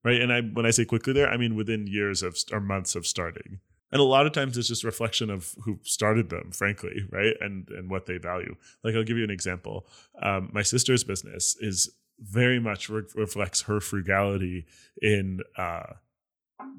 Right. 0.04 0.20
And 0.20 0.32
I 0.32 0.42
when 0.42 0.66
I 0.66 0.70
say 0.70 0.84
quickly 0.84 1.14
there, 1.14 1.30
I 1.30 1.38
mean 1.38 1.54
within 1.56 1.86
years 1.86 2.22
of 2.22 2.36
or 2.52 2.60
months 2.60 2.94
of 2.94 3.06
starting. 3.06 3.60
And 3.90 4.00
a 4.00 4.04
lot 4.04 4.26
of 4.26 4.32
times 4.32 4.58
it's 4.58 4.68
just 4.68 4.84
reflection 4.84 5.30
of 5.30 5.54
who 5.64 5.78
started 5.82 6.28
them, 6.28 6.50
frankly, 6.52 7.06
right? 7.10 7.34
And 7.40 7.68
and 7.70 7.88
what 7.88 8.06
they 8.06 8.18
value. 8.18 8.56
Like 8.82 8.94
I'll 8.94 9.04
give 9.04 9.16
you 9.16 9.24
an 9.24 9.30
example. 9.30 9.86
Um, 10.20 10.50
my 10.52 10.62
sister's 10.62 11.04
business 11.04 11.56
is 11.60 11.90
very 12.20 12.60
much 12.60 12.88
re- 12.88 13.02
reflects 13.14 13.62
her 13.62 13.80
frugality 13.80 14.66
in 15.00 15.40
uh, 15.56 15.94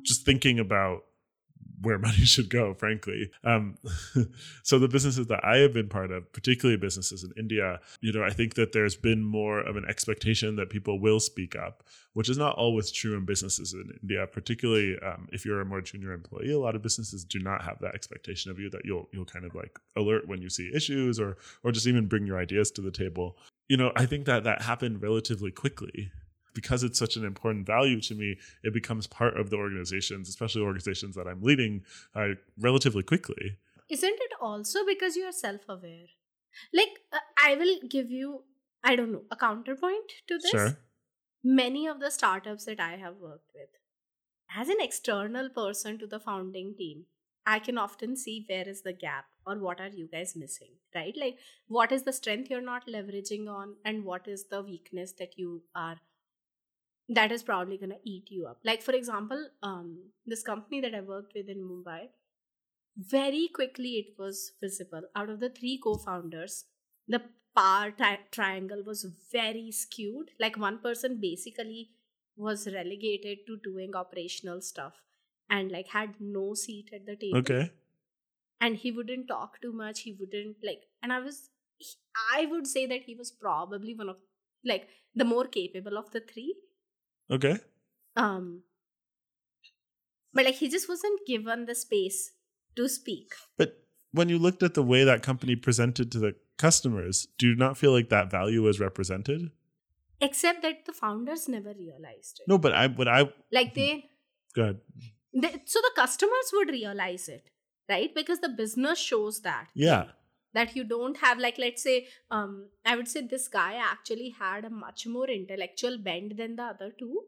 just 0.03 0.25
thinking 0.25 0.59
about 0.59 1.05
where 1.85 1.99
money 2.09 2.25
should 2.25 2.49
go, 2.49 2.73
frankly. 2.73 3.31
Um, 3.43 3.77
so 4.63 4.79
the 4.79 4.87
businesses 4.87 5.27
that 5.27 5.45
I 5.45 5.57
have 5.57 5.73
been 5.73 5.87
part 5.87 6.11
of, 6.11 6.31
particularly 6.33 6.77
businesses 6.77 7.23
in 7.23 7.31
India, 7.37 7.79
you 8.01 8.11
know, 8.11 8.23
I 8.23 8.31
think 8.31 8.55
that 8.55 8.73
there's 8.73 8.95
been 8.95 9.23
more 9.23 9.59
of 9.59 9.75
an 9.75 9.85
expectation 9.87 10.55
that 10.57 10.69
people 10.69 10.99
will 10.99 11.19
speak 11.19 11.55
up, 11.55 11.83
which 12.13 12.29
is 12.29 12.37
not 12.37 12.55
always 12.57 12.91
true 12.91 13.15
in 13.15 13.25
businesses 13.25 13.73
in 13.73 13.97
India. 14.01 14.27
Particularly 14.27 14.97
um, 14.99 15.27
if 15.31 15.45
you're 15.45 15.61
a 15.61 15.65
more 15.65 15.81
junior 15.81 16.11
employee, 16.11 16.51
a 16.51 16.59
lot 16.59 16.75
of 16.75 16.81
businesses 16.81 17.23
do 17.23 17.39
not 17.39 17.63
have 17.63 17.79
that 17.79 17.95
expectation 17.95 18.51
of 18.51 18.59
you 18.59 18.69
that 18.71 18.83
you'll 18.83 19.07
you'll 19.13 19.25
kind 19.25 19.45
of 19.45 19.53
like 19.55 19.79
alert 19.95 20.27
when 20.27 20.41
you 20.41 20.49
see 20.49 20.71
issues 20.73 21.19
or 21.19 21.37
or 21.63 21.71
just 21.71 21.87
even 21.87 22.07
bring 22.07 22.25
your 22.25 22.39
ideas 22.39 22.71
to 22.71 22.81
the 22.81 22.91
table. 22.91 23.37
You 23.69 23.77
know, 23.77 23.91
I 23.95 24.05
think 24.05 24.25
that 24.25 24.43
that 24.43 24.61
happened 24.61 25.01
relatively 25.01 25.51
quickly 25.51 26.11
because 26.55 26.83
it's 26.87 26.97
such 26.97 27.15
an 27.17 27.25
important 27.25 27.67
value 27.67 28.01
to 28.01 28.15
me, 28.15 28.37
it 28.63 28.73
becomes 28.73 29.05
part 29.07 29.37
of 29.39 29.49
the 29.51 29.57
organizations, 29.57 30.29
especially 30.29 30.63
organizations 30.63 31.15
that 31.15 31.27
I'm 31.27 31.43
leading, 31.51 31.83
uh, 32.15 32.29
relatively 32.69 33.03
quickly. 33.03 33.45
isn't 33.95 34.21
it 34.27 34.31
also 34.45 34.81
because 34.85 35.15
you 35.17 35.23
are 35.29 35.35
self-aware 35.39 36.07
like 36.79 36.93
uh, 37.17 37.19
i 37.47 37.49
will 37.59 37.73
give 37.95 38.09
you 38.19 38.29
i 38.91 38.93
don't 38.99 39.11
know 39.15 39.21
a 39.35 39.37
counterpoint 39.43 40.15
to 40.31 40.37
this 40.45 40.51
Sure. 40.53 40.71
many 41.59 41.81
of 41.91 41.99
the 42.03 42.09
startups 42.15 42.65
that 42.69 42.79
I 42.85 42.93
have 43.01 43.17
worked 43.25 43.51
with, 43.57 43.69
as 44.61 44.69
an 44.69 44.81
external 44.85 45.49
person 45.49 45.97
to 45.99 46.07
the 46.07 46.19
founding 46.19 46.75
team, 46.77 47.05
I 47.45 47.59
can 47.59 47.77
often 47.77 48.15
see 48.23 48.45
where 48.49 48.67
is 48.73 48.81
the 48.87 48.93
gap 48.93 49.25
or 49.45 49.55
what 49.65 49.79
are 49.85 49.89
you 49.99 50.07
guys 50.15 50.35
missing, 50.35 50.71
right? 50.95 51.15
Like, 51.23 51.37
what 51.67 51.91
is 51.91 52.03
the 52.03 52.13
strength 52.13 52.49
you're 52.49 52.61
not 52.69 52.87
leveraging 52.87 53.47
on, 53.49 53.75
and 53.85 54.03
what 54.05 54.27
is 54.27 54.45
the 54.55 54.61
weakness 54.63 55.13
that 55.19 55.37
you 55.37 55.63
are 55.75 55.97
that 57.09 57.31
is 57.31 57.43
probably 57.43 57.77
going 57.77 57.91
to 57.91 57.99
eat 58.03 58.29
you 58.31 58.45
up. 58.47 58.59
Like, 58.63 58.81
for 58.81 58.93
example, 58.93 59.49
um, 59.63 60.11
this 60.25 60.43
company 60.43 60.81
that 60.81 60.95
I 60.95 61.01
worked 61.01 61.33
with 61.35 61.49
in 61.49 61.59
Mumbai, 61.59 62.09
very 62.97 63.49
quickly 63.53 63.91
it 63.97 64.17
was 64.17 64.53
visible. 64.61 65.03
Out 65.15 65.29
of 65.29 65.39
the 65.39 65.49
three 65.49 65.79
co 65.83 65.95
founders, 65.97 66.65
the 67.07 67.21
power 67.55 67.91
tri- 67.91 68.19
triangle 68.31 68.83
was 68.85 69.05
very 69.31 69.71
skewed. 69.71 70.31
Like, 70.39 70.57
one 70.57 70.79
person 70.79 71.19
basically 71.21 71.91
was 72.37 72.67
relegated 72.67 73.39
to 73.47 73.57
doing 73.63 73.95
operational 73.95 74.61
stuff 74.61 74.93
and 75.49 75.71
like 75.71 75.87
had 75.89 76.15
no 76.19 76.53
seat 76.53 76.89
at 76.93 77.05
the 77.05 77.15
table 77.15 77.37
Okay. 77.37 77.71
and 78.59 78.77
he 78.77 78.91
wouldn't 78.91 79.27
talk 79.27 79.61
too 79.61 79.71
much 79.71 80.01
he 80.01 80.11
wouldn't 80.19 80.57
like 80.63 80.81
and 81.01 81.13
i 81.13 81.19
was 81.19 81.49
he- 81.77 81.95
i 82.33 82.45
would 82.45 82.67
say 82.67 82.85
that 82.85 83.03
he 83.03 83.15
was 83.15 83.31
probably 83.31 83.93
one 83.93 84.09
of 84.09 84.17
like 84.65 84.87
the 85.15 85.23
more 85.23 85.45
capable 85.45 85.97
of 85.97 86.11
the 86.11 86.19
three. 86.19 86.55
Okay. 87.31 87.57
Um, 88.15 88.61
but 90.33 90.45
like 90.45 90.55
he 90.55 90.69
just 90.69 90.87
wasn't 90.87 91.25
given 91.25 91.65
the 91.65 91.75
space 91.75 92.31
to 92.75 92.87
speak. 92.87 93.33
But 93.57 93.83
when 94.11 94.29
you 94.29 94.37
looked 94.37 94.63
at 94.63 94.73
the 94.73 94.83
way 94.83 95.03
that 95.03 95.23
company 95.23 95.55
presented 95.55 96.11
to 96.11 96.19
the 96.19 96.35
customers, 96.57 97.27
do 97.37 97.47
you 97.47 97.55
not 97.55 97.77
feel 97.77 97.91
like 97.91 98.09
that 98.09 98.31
value 98.31 98.61
was 98.63 98.79
represented? 98.79 99.51
Except 100.21 100.61
that 100.61 100.85
the 100.85 100.93
founders 100.93 101.49
never 101.49 101.73
realized 101.73 102.39
it. 102.39 102.47
No, 102.47 102.57
but 102.57 102.73
I 102.73 102.87
but 102.87 103.07
I 103.07 103.29
Like 103.51 103.73
they, 103.73 104.05
go 104.55 104.61
ahead. 104.61 104.79
they 105.33 105.61
so 105.65 105.79
the 105.81 105.91
customers 105.95 106.51
would 106.53 106.69
realize 106.69 107.27
it, 107.27 107.49
right? 107.89 108.13
Because 108.15 108.39
the 108.39 108.49
business 108.49 108.97
shows 108.99 109.41
that. 109.41 109.67
Yeah. 109.73 110.05
That 110.57 110.75
you 110.75 110.83
don't 110.91 111.17
have 111.17 111.39
like 111.45 111.57
let's 111.63 111.83
say 111.87 111.95
um 112.31 112.53
i 112.85 112.95
would 112.95 113.09
say 113.13 113.21
this 113.21 113.47
guy 113.55 113.71
actually 113.91 114.29
had 114.39 114.65
a 114.65 114.75
much 114.81 115.05
more 115.15 115.29
intellectual 115.37 115.97
bend 116.09 116.35
than 116.37 116.55
the 116.55 116.63
other 116.73 116.91
two. 116.99 117.23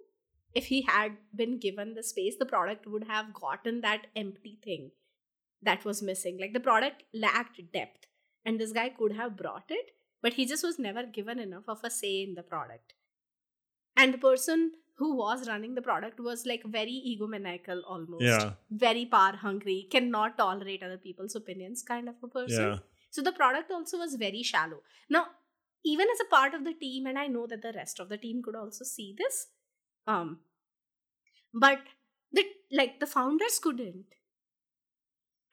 If 0.59 0.67
he 0.67 0.77
had 0.83 1.17
been 1.39 1.59
given 1.63 1.93
the 1.95 2.03
space 2.03 2.37
the 2.39 2.45
product 2.51 2.87
would 2.91 3.03
have 3.09 3.33
gotten 3.39 3.81
that 3.81 4.07
empty 4.15 4.57
thing 4.63 4.91
that 5.61 5.85
was 5.85 6.01
missing. 6.01 6.39
Like 6.39 6.53
the 6.53 6.65
product 6.67 7.03
lacked 7.13 7.61
depth 7.73 8.07
and 8.45 8.59
this 8.59 8.71
guy 8.71 8.89
could 8.89 9.13
have 9.19 9.37
brought 9.37 9.75
it 9.77 9.91
but 10.21 10.33
he 10.33 10.45
just 10.45 10.63
was 10.63 10.79
never 10.79 11.03
given 11.03 11.39
enough 11.39 11.67
of 11.67 11.83
a 11.83 11.89
say 11.89 12.23
in 12.23 12.33
the 12.35 12.43
product. 12.43 12.93
And 13.95 14.13
the 14.13 14.17
person 14.17 14.71
who 14.97 15.15
was 15.15 15.47
running 15.47 15.75
the 15.75 15.81
product 15.81 16.19
was 16.19 16.45
like 16.45 16.63
very 16.65 16.95
egomaniacal 17.11 17.81
almost. 17.87 18.23
Yeah. 18.23 18.53
very 18.71 19.05
power 19.05 19.35
hungry 19.35 19.87
cannot 19.91 20.37
tolerate 20.37 20.83
other 20.83 20.97
people's 20.97 21.35
opinions 21.35 21.83
kind 21.83 22.09
of 22.09 22.15
a 22.23 22.27
person. 22.27 22.63
Yeah. 22.63 22.77
So 23.09 23.21
the 23.21 23.31
product 23.31 23.71
also 23.71 23.97
was 23.97 24.15
very 24.15 24.43
shallow. 24.43 24.81
Now, 25.09 25.27
even 25.85 26.07
as 26.11 26.19
a 26.19 26.29
part 26.29 26.53
of 26.53 26.63
the 26.63 26.73
team, 26.73 27.05
and 27.05 27.17
I 27.17 27.27
know 27.27 27.47
that 27.47 27.61
the 27.61 27.73
rest 27.73 27.99
of 27.99 28.09
the 28.09 28.17
team 28.17 28.41
could 28.43 28.55
also 28.55 28.83
see 28.83 29.15
this, 29.17 29.47
um, 30.05 30.39
but 31.53 31.79
the 32.31 32.45
like 32.71 32.99
the 32.99 33.07
founders 33.07 33.59
couldn't. 33.59 34.05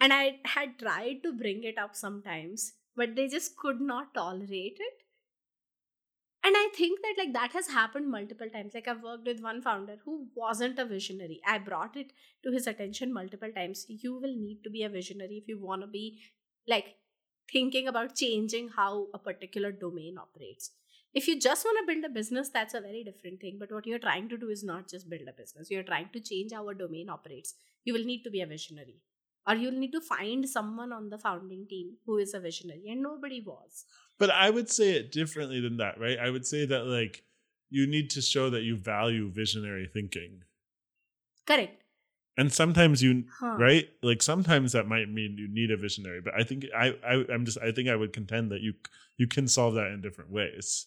And 0.00 0.12
I 0.12 0.40
had 0.44 0.78
tried 0.78 1.22
to 1.22 1.32
bring 1.32 1.64
it 1.64 1.78
up 1.78 1.94
sometimes, 1.96 2.74
but 2.96 3.14
they 3.16 3.28
just 3.28 3.56
could 3.56 3.80
not 3.80 4.12
tolerate 4.14 4.76
it. 4.78 5.04
And 6.44 6.54
I 6.56 6.68
think 6.76 7.00
that 7.00 7.14
like 7.16 7.32
that 7.32 7.52
has 7.52 7.68
happened 7.68 8.10
multiple 8.10 8.50
times. 8.50 8.74
Like 8.74 8.86
I've 8.86 9.02
worked 9.02 9.26
with 9.26 9.40
one 9.40 9.62
founder 9.62 9.96
who 10.04 10.28
wasn't 10.34 10.78
a 10.78 10.84
visionary. 10.84 11.40
I 11.46 11.58
brought 11.58 11.96
it 11.96 12.12
to 12.42 12.52
his 12.52 12.66
attention 12.66 13.14
multiple 13.14 13.50
times. 13.50 13.86
You 13.88 14.14
will 14.14 14.36
need 14.36 14.62
to 14.64 14.70
be 14.70 14.82
a 14.82 14.90
visionary 14.90 15.38
if 15.38 15.48
you 15.48 15.58
want 15.58 15.80
to 15.80 15.86
be 15.86 16.20
like 16.68 16.96
thinking 17.52 17.88
about 17.88 18.14
changing 18.14 18.68
how 18.68 19.08
a 19.14 19.18
particular 19.18 19.72
domain 19.72 20.16
operates. 20.18 20.70
If 21.12 21.28
you 21.28 21.38
just 21.38 21.64
want 21.64 21.78
to 21.78 21.92
build 21.92 22.04
a 22.04 22.12
business, 22.12 22.48
that's 22.48 22.74
a 22.74 22.80
very 22.80 23.04
different 23.04 23.40
thing. 23.40 23.56
But 23.58 23.70
what 23.70 23.86
you're 23.86 24.00
trying 24.00 24.28
to 24.30 24.36
do 24.36 24.48
is 24.48 24.64
not 24.64 24.88
just 24.88 25.08
build 25.08 25.28
a 25.28 25.32
business, 25.32 25.70
you're 25.70 25.84
trying 25.84 26.08
to 26.12 26.20
change 26.20 26.52
how 26.52 26.68
a 26.68 26.74
domain 26.74 27.08
operates. 27.08 27.54
You 27.84 27.92
will 27.92 28.04
need 28.04 28.24
to 28.24 28.30
be 28.30 28.40
a 28.40 28.46
visionary. 28.46 28.96
Or 29.46 29.54
you'll 29.54 29.78
need 29.78 29.92
to 29.92 30.00
find 30.00 30.48
someone 30.48 30.92
on 30.92 31.10
the 31.10 31.18
founding 31.18 31.66
team 31.68 31.96
who 32.06 32.16
is 32.16 32.32
a 32.32 32.40
visionary, 32.40 32.84
and 32.88 33.02
nobody 33.02 33.42
was. 33.46 33.84
But 34.18 34.30
I 34.30 34.48
would 34.48 34.70
say 34.70 34.92
it 34.92 35.12
differently 35.12 35.60
than 35.60 35.76
that, 35.76 36.00
right? 36.00 36.18
I 36.18 36.30
would 36.30 36.46
say 36.46 36.64
that 36.64 36.86
like 36.86 37.24
you 37.68 37.86
need 37.86 38.08
to 38.10 38.22
show 38.22 38.48
that 38.50 38.62
you 38.62 38.76
value 38.76 39.30
visionary 39.30 39.88
thinking. 39.92 40.42
Correct. 41.46 41.83
And 42.36 42.52
sometimes 42.52 43.02
you 43.02 43.24
Huh. 43.38 43.56
right? 43.58 43.88
Like 44.02 44.22
sometimes 44.22 44.72
that 44.72 44.88
might 44.88 45.08
mean 45.08 45.36
you 45.38 45.46
need 45.48 45.70
a 45.70 45.76
visionary, 45.76 46.20
but 46.20 46.34
I 46.34 46.42
think 46.42 46.66
I, 46.76 46.94
I 47.06 47.24
I'm 47.32 47.44
just 47.44 47.58
I 47.58 47.70
think 47.72 47.88
I 47.88 47.96
would 47.96 48.12
contend 48.12 48.50
that 48.52 48.60
you 48.60 48.74
you 49.16 49.26
can 49.28 49.46
solve 49.48 49.74
that 49.74 49.88
in 49.92 50.00
different 50.00 50.30
ways. 50.30 50.86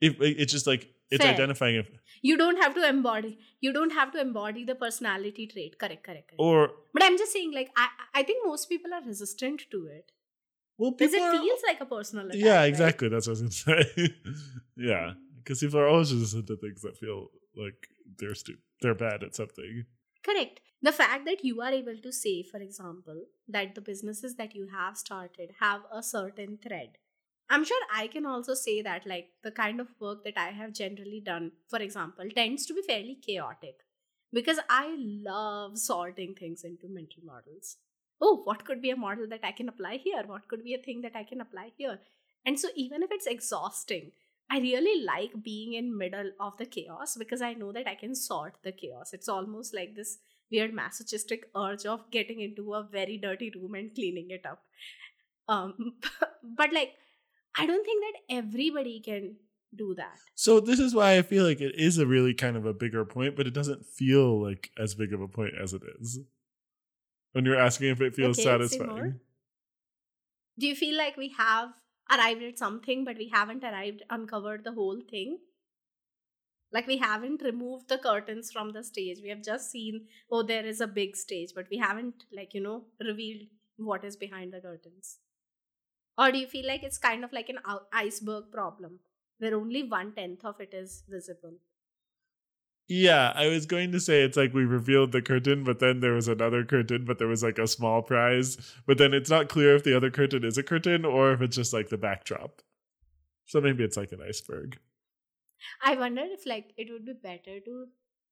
If 0.00 0.16
it's 0.20 0.52
just 0.52 0.66
like 0.66 0.88
it's 1.10 1.22
Fair. 1.24 1.34
identifying 1.34 1.76
if 1.76 1.90
You 2.22 2.36
don't 2.36 2.56
have 2.62 2.74
to 2.74 2.88
embody. 2.88 3.38
You 3.60 3.72
don't 3.72 3.90
have 3.92 4.12
to 4.12 4.20
embody 4.20 4.64
the 4.64 4.74
personality 4.76 5.46
trait. 5.46 5.78
Correct, 5.78 6.04
correct, 6.04 6.28
correct. 6.28 6.34
or 6.38 6.70
but 6.94 7.02
I'm 7.04 7.18
just 7.18 7.32
saying, 7.32 7.52
like, 7.52 7.70
I, 7.76 7.88
I 8.14 8.22
think 8.22 8.46
most 8.46 8.68
people 8.68 8.92
are 8.94 9.02
resistant 9.02 9.62
to 9.70 9.86
it. 9.86 10.12
well 10.78 10.92
Because 10.92 11.14
it 11.14 11.22
feels 11.32 11.60
like 11.66 11.80
a 11.80 11.86
personal 11.86 12.26
attack. 12.28 12.40
Yeah, 12.40 12.56
right? 12.56 12.64
exactly. 12.64 13.08
That's 13.08 13.26
what 13.28 13.38
I 13.38 13.42
was 13.42 13.62
gonna 13.64 13.84
say. 13.84 14.14
yeah, 14.76 15.12
because 15.38 15.60
people 15.60 15.80
are 15.80 15.88
always 15.88 16.12
resistant 16.12 16.46
to 16.48 16.56
things 16.56 16.82
that 16.82 16.96
feel 16.96 17.28
like 17.56 17.88
they're 18.18 18.34
stupid 18.34 18.62
they're 18.82 18.94
bad 18.94 19.22
at 19.22 19.34
something. 19.34 19.84
Correct. 20.24 20.60
The 20.82 20.92
fact 20.92 21.26
that 21.26 21.44
you 21.44 21.60
are 21.60 21.72
able 21.72 21.96
to 21.98 22.12
say, 22.12 22.42
for 22.42 22.58
example, 22.58 23.24
that 23.48 23.74
the 23.74 23.80
businesses 23.80 24.36
that 24.36 24.54
you 24.54 24.68
have 24.68 24.96
started 24.96 25.52
have 25.60 25.82
a 25.92 26.02
certain 26.02 26.58
thread. 26.58 26.96
I'm 27.50 27.64
sure 27.64 27.80
I 27.92 28.06
can 28.06 28.24
also 28.26 28.54
say 28.54 28.80
that, 28.82 29.06
like, 29.06 29.30
the 29.42 29.50
kind 29.50 29.80
of 29.80 29.88
work 29.98 30.24
that 30.24 30.38
I 30.38 30.50
have 30.50 30.72
generally 30.72 31.20
done, 31.20 31.52
for 31.68 31.80
example, 31.80 32.28
tends 32.34 32.64
to 32.66 32.74
be 32.74 32.82
fairly 32.82 33.16
chaotic 33.16 33.80
because 34.32 34.60
I 34.70 34.94
love 34.98 35.78
sorting 35.78 36.34
things 36.34 36.62
into 36.64 36.88
mental 36.88 37.24
models. 37.24 37.76
Oh, 38.20 38.42
what 38.44 38.64
could 38.64 38.80
be 38.80 38.90
a 38.90 38.96
model 38.96 39.26
that 39.28 39.40
I 39.42 39.52
can 39.52 39.68
apply 39.68 39.96
here? 39.96 40.22
What 40.24 40.48
could 40.48 40.62
be 40.62 40.74
a 40.74 40.78
thing 40.82 41.00
that 41.02 41.16
I 41.16 41.24
can 41.24 41.40
apply 41.40 41.72
here? 41.76 41.98
And 42.46 42.58
so, 42.58 42.68
even 42.76 43.02
if 43.02 43.10
it's 43.10 43.26
exhausting, 43.26 44.12
I 44.50 44.58
really 44.58 45.04
like 45.04 45.42
being 45.44 45.74
in 45.74 45.96
middle 45.96 46.32
of 46.40 46.56
the 46.56 46.66
chaos 46.66 47.16
because 47.16 47.40
I 47.40 47.54
know 47.54 47.70
that 47.72 47.86
I 47.86 47.94
can 47.94 48.14
sort 48.16 48.54
the 48.64 48.72
chaos. 48.72 49.12
It's 49.12 49.28
almost 49.28 49.74
like 49.74 49.94
this 49.94 50.18
weird 50.50 50.74
masochistic 50.74 51.48
urge 51.56 51.86
of 51.86 52.10
getting 52.10 52.40
into 52.40 52.74
a 52.74 52.82
very 52.82 53.16
dirty 53.16 53.52
room 53.54 53.74
and 53.74 53.94
cleaning 53.94 54.28
it 54.30 54.44
up. 54.44 54.62
Um, 55.48 55.94
but 56.56 56.72
like, 56.72 56.94
I 57.56 57.66
don't 57.66 57.84
think 57.84 58.02
that 58.02 58.36
everybody 58.36 59.00
can 59.00 59.36
do 59.74 59.94
that. 59.96 60.18
So 60.34 60.58
this 60.58 60.80
is 60.80 60.94
why 60.94 61.16
I 61.16 61.22
feel 61.22 61.44
like 61.44 61.60
it 61.60 61.76
is 61.76 61.98
a 61.98 62.06
really 62.06 62.34
kind 62.34 62.56
of 62.56 62.66
a 62.66 62.74
bigger 62.74 63.04
point, 63.04 63.36
but 63.36 63.46
it 63.46 63.54
doesn't 63.54 63.86
feel 63.86 64.42
like 64.42 64.70
as 64.76 64.96
big 64.96 65.12
of 65.12 65.20
a 65.20 65.28
point 65.28 65.54
as 65.60 65.72
it 65.72 65.82
is. 66.00 66.18
When 67.32 67.44
you're 67.44 67.58
asking 67.58 67.90
if 67.90 68.00
it 68.00 68.14
feels 68.16 68.36
Okay, 68.36 68.48
satisfying. 68.48 69.20
Do 70.58 70.66
you 70.66 70.74
feel 70.74 70.98
like 70.98 71.16
we 71.16 71.32
have 71.38 71.70
arrived 72.12 72.42
at 72.42 72.58
something, 72.58 73.04
but 73.04 73.16
we 73.16 73.28
haven't 73.28 73.64
arrived, 73.64 74.02
uncovered 74.10 74.64
the 74.64 74.72
whole 74.72 75.00
thing? 75.00 75.38
Like 76.72 76.86
we 76.86 76.98
haven't 76.98 77.42
removed 77.42 77.88
the 77.88 77.98
curtains 77.98 78.50
from 78.52 78.72
the 78.72 78.82
stage. 78.84 79.18
We 79.22 79.28
have 79.28 79.42
just 79.42 79.70
seen, 79.70 80.08
oh, 80.30 80.42
there 80.42 80.64
is 80.64 80.80
a 80.80 80.86
big 80.86 81.16
stage, 81.16 81.50
but 81.54 81.68
we 81.70 81.78
haven't, 81.78 82.24
like, 82.32 82.54
you 82.54 82.60
know, 82.60 82.86
revealed 83.00 83.48
what 83.76 84.04
is 84.04 84.16
behind 84.16 84.52
the 84.52 84.60
curtains. 84.60 85.18
Or 86.16 86.30
do 86.30 86.38
you 86.38 86.46
feel 86.46 86.66
like 86.66 86.84
it's 86.84 86.98
kind 86.98 87.24
of 87.24 87.32
like 87.32 87.48
an 87.48 87.58
iceberg 87.92 88.52
problem 88.52 89.00
where 89.38 89.56
only 89.56 89.82
one 89.82 90.14
tenth 90.14 90.44
of 90.44 90.60
it 90.60 90.72
is 90.72 91.02
visible? 91.08 91.58
Yeah, 92.92 93.32
I 93.36 93.46
was 93.46 93.66
going 93.66 93.92
to 93.92 94.00
say 94.00 94.22
it's 94.22 94.36
like 94.36 94.52
we 94.52 94.64
revealed 94.64 95.12
the 95.12 95.22
curtain, 95.22 95.62
but 95.62 95.78
then 95.78 96.00
there 96.00 96.14
was 96.14 96.26
another 96.26 96.64
curtain, 96.64 97.04
but 97.04 97.18
there 97.20 97.28
was 97.28 97.40
like 97.40 97.56
a 97.56 97.68
small 97.68 98.02
prize. 98.02 98.58
But 98.84 98.98
then 98.98 99.14
it's 99.14 99.30
not 99.30 99.48
clear 99.48 99.76
if 99.76 99.84
the 99.84 99.96
other 99.96 100.10
curtain 100.10 100.42
is 100.42 100.58
a 100.58 100.64
curtain 100.64 101.04
or 101.04 101.32
if 101.32 101.40
it's 101.40 101.54
just 101.54 101.72
like 101.72 101.88
the 101.88 101.96
backdrop. 101.96 102.62
So 103.46 103.60
maybe 103.60 103.84
it's 103.84 103.96
like 103.96 104.10
an 104.10 104.20
iceberg. 104.20 104.80
I 105.84 105.94
wonder 105.94 106.22
if 106.24 106.46
like 106.46 106.72
it 106.76 106.88
would 106.90 107.06
be 107.06 107.12
better 107.12 107.60
to 107.60 107.86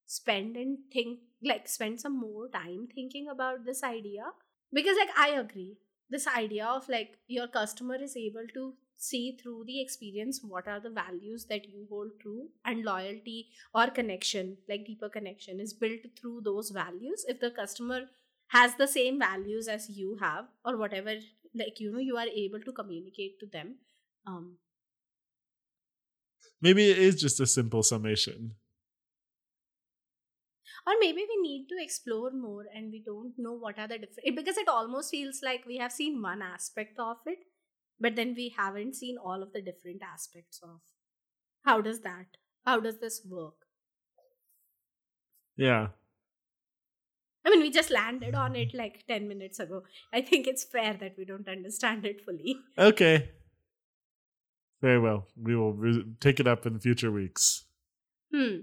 spend 0.06 0.56
and 0.56 0.78
think 0.92 1.20
like 1.40 1.68
spend 1.68 2.00
some 2.00 2.18
more 2.18 2.48
time 2.48 2.88
thinking 2.92 3.28
about 3.28 3.64
this 3.64 3.84
idea 3.84 4.24
because 4.72 4.96
like 4.96 5.16
I 5.16 5.38
agree 5.38 5.76
this 6.10 6.26
idea 6.26 6.66
of 6.66 6.88
like 6.88 7.18
your 7.28 7.46
customer 7.46 7.96
is 7.96 8.16
able 8.16 8.46
to 8.54 8.74
see 8.98 9.36
through 9.40 9.64
the 9.66 9.80
experience 9.80 10.40
what 10.42 10.68
are 10.68 10.80
the 10.80 10.90
values 10.90 11.46
that 11.46 11.68
you 11.68 11.86
hold 11.90 12.10
true 12.20 12.48
and 12.64 12.84
loyalty 12.84 13.48
or 13.74 13.86
connection 13.88 14.56
like 14.68 14.86
deeper 14.86 15.08
connection 15.08 15.60
is 15.60 15.72
built 15.72 16.00
through 16.20 16.40
those 16.42 16.70
values 16.70 17.24
if 17.28 17.40
the 17.40 17.50
customer 17.50 18.00
has 18.48 18.74
the 18.76 18.88
same 18.88 19.18
values 19.18 19.68
as 19.68 19.88
you 19.90 20.16
have 20.20 20.46
or 20.64 20.76
whatever 20.76 21.14
like 21.54 21.80
you 21.80 21.92
know 21.92 21.98
you 22.10 22.16
are 22.16 22.28
able 22.44 22.60
to 22.60 22.72
communicate 22.72 23.38
to 23.40 23.46
them 23.46 23.76
um 24.26 24.58
Maybe 26.60 26.90
it 26.90 26.98
is 26.98 27.20
just 27.20 27.40
a 27.40 27.46
simple 27.46 27.82
summation. 27.82 28.54
or 30.86 30.94
maybe 31.00 31.24
we 31.28 31.36
need 31.42 31.68
to 31.68 31.76
explore 31.82 32.30
more 32.30 32.64
and 32.74 32.90
we 32.90 33.02
don't 33.04 33.34
know 33.38 33.52
what 33.52 33.78
are 33.78 33.88
the 33.88 33.98
different 33.98 34.36
because 34.36 34.56
it 34.56 34.68
almost 34.68 35.10
feels 35.10 35.40
like 35.42 35.64
we 35.66 35.76
have 35.78 35.92
seen 35.92 36.20
one 36.22 36.42
aspect 36.42 36.98
of 36.98 37.16
it 37.26 37.38
but 38.00 38.16
then 38.16 38.34
we 38.34 38.48
haven't 38.56 38.94
seen 38.96 39.16
all 39.18 39.42
of 39.42 39.52
the 39.52 39.62
different 39.62 40.02
aspects 40.02 40.60
of 40.62 40.80
how 41.64 41.80
does 41.80 42.00
that 42.00 42.36
how 42.64 42.78
does 42.80 42.98
this 43.00 43.20
work 43.24 43.66
Yeah. 45.56 45.88
i 47.44 47.50
mean 47.50 47.60
we 47.60 47.70
just 47.70 47.90
landed 47.90 48.34
on 48.34 48.54
it 48.56 48.74
like 48.74 49.04
10 49.08 49.26
minutes 49.28 49.58
ago 49.64 49.82
i 50.12 50.20
think 50.20 50.46
it's 50.46 50.64
fair 50.64 50.94
that 51.00 51.16
we 51.18 51.24
don't 51.24 51.48
understand 51.48 52.04
it 52.06 52.24
fully 52.24 52.56
Okay. 52.78 53.30
Very 54.80 55.00
well. 55.00 55.26
We 55.36 55.56
will 55.56 55.72
re- 55.72 56.04
take 56.20 56.38
it 56.38 56.46
up 56.46 56.64
in 56.64 56.78
future 56.78 57.10
weeks. 57.10 57.64
Hmm. 58.32 58.58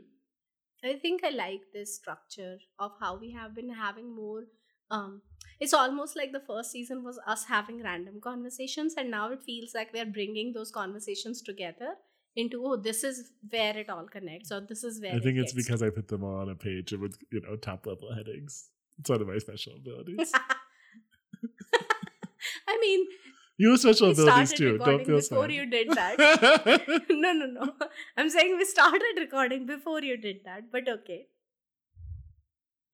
I 0.82 0.93
think 0.93 1.26
I 1.26 1.30
like 1.32 1.63
this 1.74 1.95
structure 1.98 2.58
of 2.80 2.93
how 3.02 3.17
we 3.17 3.32
have 3.34 3.54
been 3.54 3.69
having 3.71 4.15
more. 4.15 4.43
Um, 4.91 5.21
it's 5.60 5.74
almost 5.74 6.15
like 6.15 6.32
the 6.32 6.39
first 6.39 6.71
season 6.71 7.04
was 7.04 7.19
us 7.26 7.45
having 7.45 7.82
random 7.82 8.19
conversations, 8.21 8.95
and 8.98 9.10
now 9.10 9.32
it 9.32 9.43
feels 9.43 9.74
like 9.74 9.93
we 9.93 10.00
are 10.00 10.06
bringing 10.06 10.54
those 10.54 10.71
conversations 10.71 11.41
together 11.41 11.95
into 12.36 12.62
oh 12.65 12.76
this 12.76 13.04
is 13.04 13.32
where 13.50 13.78
it 13.78 13.89
all 13.89 14.06
connects 14.06 14.52
or 14.52 14.60
this 14.60 14.84
is 14.84 15.00
where 15.02 15.15
I 15.15 15.19
think 15.19 15.38
it 15.38 15.43
it's 15.43 15.54
because 15.54 15.82
I 15.82 15.89
put 15.89 16.10
them 16.10 16.21
all 16.24 16.36
on 16.36 16.50
a 16.50 16.56
page 16.56 16.91
with 16.91 17.17
you 17.32 17.41
know 17.41 17.56
top 17.56 17.88
level 17.88 18.13
headings. 18.13 18.69
It's 19.00 19.10
one 19.10 19.21
of 19.21 19.28
my 19.28 19.38
special 19.38 19.76
abilities. 19.76 20.32
I 22.67 22.78
mean, 22.80 23.06
You 23.58 23.71
have 23.71 23.80
special 23.80 24.12
abilities 24.12 24.54
too. 24.54 24.78
Don't 24.78 25.06
feel 25.06 25.17
before 25.17 25.43
sad. 25.43 25.52
you 25.54 25.65
did 25.65 25.89
that. 25.91 26.17
no, 27.10 27.34
no, 27.34 27.45
no. 27.45 27.74
I'm 28.17 28.30
saying 28.30 28.58
we 28.58 28.65
started 28.65 29.15
recording 29.17 29.65
before 29.65 30.02
you 30.02 30.17
did 30.17 30.41
that, 30.45 30.71
but 30.71 30.88
okay. 30.88 31.28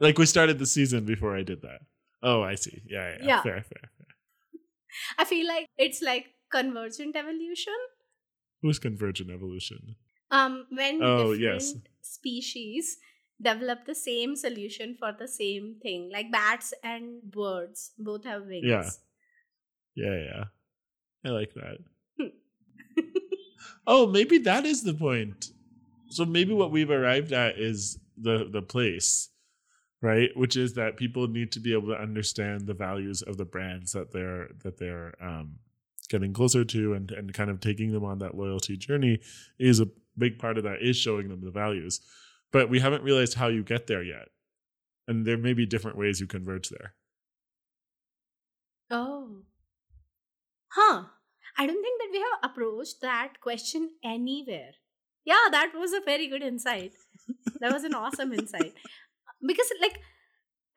Like 0.02 0.18
we 0.18 0.26
started 0.26 0.60
the 0.60 0.66
season 0.66 1.06
before 1.06 1.36
I 1.38 1.44
did 1.44 1.62
that. 1.62 1.80
Oh, 2.22 2.42
I 2.42 2.56
see. 2.56 2.82
Yeah, 2.86 3.10
yeah. 3.12 3.18
yeah. 3.20 3.28
Yeah. 3.28 3.42
Fair, 3.44 3.54
fair, 3.64 3.86
fair. 3.98 4.08
I 5.18 5.24
feel 5.26 5.48
like 5.48 5.68
it's 5.78 6.02
like 6.02 6.26
convergent 6.52 7.16
evolution. 7.16 7.80
Who's 8.62 8.80
convergent 8.80 9.32
evolution? 9.32 9.96
Um, 10.30 10.66
when 10.70 11.02
Oh, 11.02 11.34
different 11.36 11.42
yes. 11.42 11.74
species 12.02 12.98
develop 13.42 13.86
the 13.86 13.96
same 13.96 14.36
solution 14.36 14.96
for 15.00 15.12
the 15.18 15.28
same 15.28 15.78
thing, 15.82 16.10
like 16.14 16.32
bats 16.32 16.74
and 16.84 17.22
birds 17.24 17.92
both 17.98 18.24
have 18.26 18.44
wings. 18.46 18.66
Yeah. 18.68 18.90
Yeah, 19.96 20.18
yeah. 20.30 20.44
I 21.26 21.30
like 21.30 21.54
that. 21.56 21.78
Oh, 23.88 24.06
maybe 24.08 24.38
that 24.40 24.66
is 24.66 24.84
the 24.84 24.94
point. 24.94 25.48
So 26.10 26.24
maybe 26.26 26.54
what 26.54 26.72
we've 26.72 26.92
arrived 26.92 27.32
at 27.34 27.58
is 27.58 27.98
the 28.16 28.48
the 28.52 28.62
place, 28.62 29.30
right? 30.02 30.30
Which 30.36 30.58
is 30.58 30.74
that 30.74 30.98
people 30.98 31.28
need 31.28 31.52
to 31.54 31.60
be 31.60 31.74
able 31.74 31.90
to 31.90 32.02
understand 32.02 32.68
the 32.68 32.74
values 32.74 33.22
of 33.22 33.38
the 33.38 33.46
brands 33.46 33.92
that 33.92 34.12
they're 34.12 34.50
that 34.64 34.78
they're 34.78 35.14
um, 35.22 35.60
getting 36.10 36.34
closer 36.34 36.64
to, 36.66 36.94
and 36.94 37.12
and 37.12 37.34
kind 37.34 37.50
of 37.50 37.60
taking 37.60 37.92
them 37.92 38.04
on 38.04 38.20
that 38.20 38.36
loyalty 38.36 38.78
journey 38.78 39.20
is 39.60 39.80
a 39.80 39.90
big 40.18 40.40
part 40.40 40.58
of 40.58 40.64
that 40.64 40.82
is 40.82 40.98
showing 40.98 41.30
them 41.30 41.42
the 41.42 41.52
values. 41.52 42.02
But 42.52 42.70
we 42.70 42.80
haven't 42.80 43.04
realized 43.04 43.36
how 43.36 43.48
you 43.48 43.64
get 43.64 43.88
there 43.88 44.04
yet, 44.04 44.30
and 45.08 45.26
there 45.26 45.38
may 45.38 45.54
be 45.54 45.66
different 45.66 45.98
ways 45.98 46.20
you 46.20 46.28
converge 46.28 46.70
there. 46.70 46.94
Oh. 48.90 49.44
Huh. 50.70 51.04
I 51.58 51.66
don't 51.66 51.82
think 51.82 52.02
that 52.02 52.10
we 52.12 52.20
have 52.20 52.52
approached 52.52 53.02
that 53.02 53.40
question 53.42 53.92
anywhere. 54.04 54.72
Yeah, 55.26 55.48
that 55.52 55.72
was 55.76 55.94
a 55.94 56.02
very 56.04 56.28
good 56.28 56.42
insight. 56.42 56.94
That 57.60 57.72
was 57.72 57.84
an 57.84 57.94
awesome 57.94 58.34
insight. 58.34 58.74
Because, 59.46 59.72
like, 59.82 60.00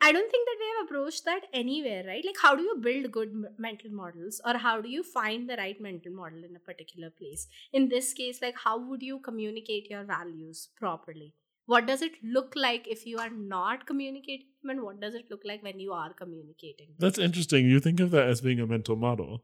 I 0.00 0.12
don't 0.12 0.30
think 0.30 0.46
that 0.46 0.56
we 0.60 0.66
have 0.76 0.84
approached 0.86 1.24
that 1.24 1.42
anywhere, 1.52 2.04
right? 2.06 2.24
Like, 2.24 2.36
how 2.40 2.54
do 2.54 2.62
you 2.62 2.76
build 2.80 3.10
good 3.12 3.30
m- 3.30 3.46
mental 3.58 3.90
models, 3.90 4.40
or 4.44 4.58
how 4.58 4.80
do 4.80 4.88
you 4.88 5.02
find 5.02 5.48
the 5.48 5.56
right 5.56 5.80
mental 5.80 6.12
model 6.12 6.44
in 6.44 6.56
a 6.56 6.58
particular 6.58 7.10
place? 7.10 7.46
In 7.72 7.88
this 7.88 8.12
case, 8.12 8.42
like, 8.42 8.56
how 8.64 8.78
would 8.78 9.02
you 9.02 9.18
communicate 9.20 9.88
your 9.88 10.04
values 10.04 10.68
properly? 10.76 11.34
What 11.66 11.86
does 11.86 12.02
it 12.02 12.12
look 12.22 12.52
like 12.54 12.86
if 12.86 13.06
you 13.06 13.18
are 13.18 13.30
not 13.30 13.86
communicating, 13.86 14.48
and 14.64 14.82
what 14.82 15.00
does 15.00 15.14
it 15.14 15.30
look 15.30 15.40
like 15.44 15.62
when 15.62 15.80
you 15.80 15.92
are 15.92 16.12
communicating? 16.12 16.88
That's 16.98 17.18
interesting. 17.18 17.66
You 17.66 17.80
think 17.80 18.00
of 18.00 18.10
that 18.10 18.28
as 18.28 18.42
being 18.42 18.60
a 18.60 18.66
mental 18.66 18.96
model. 18.96 19.42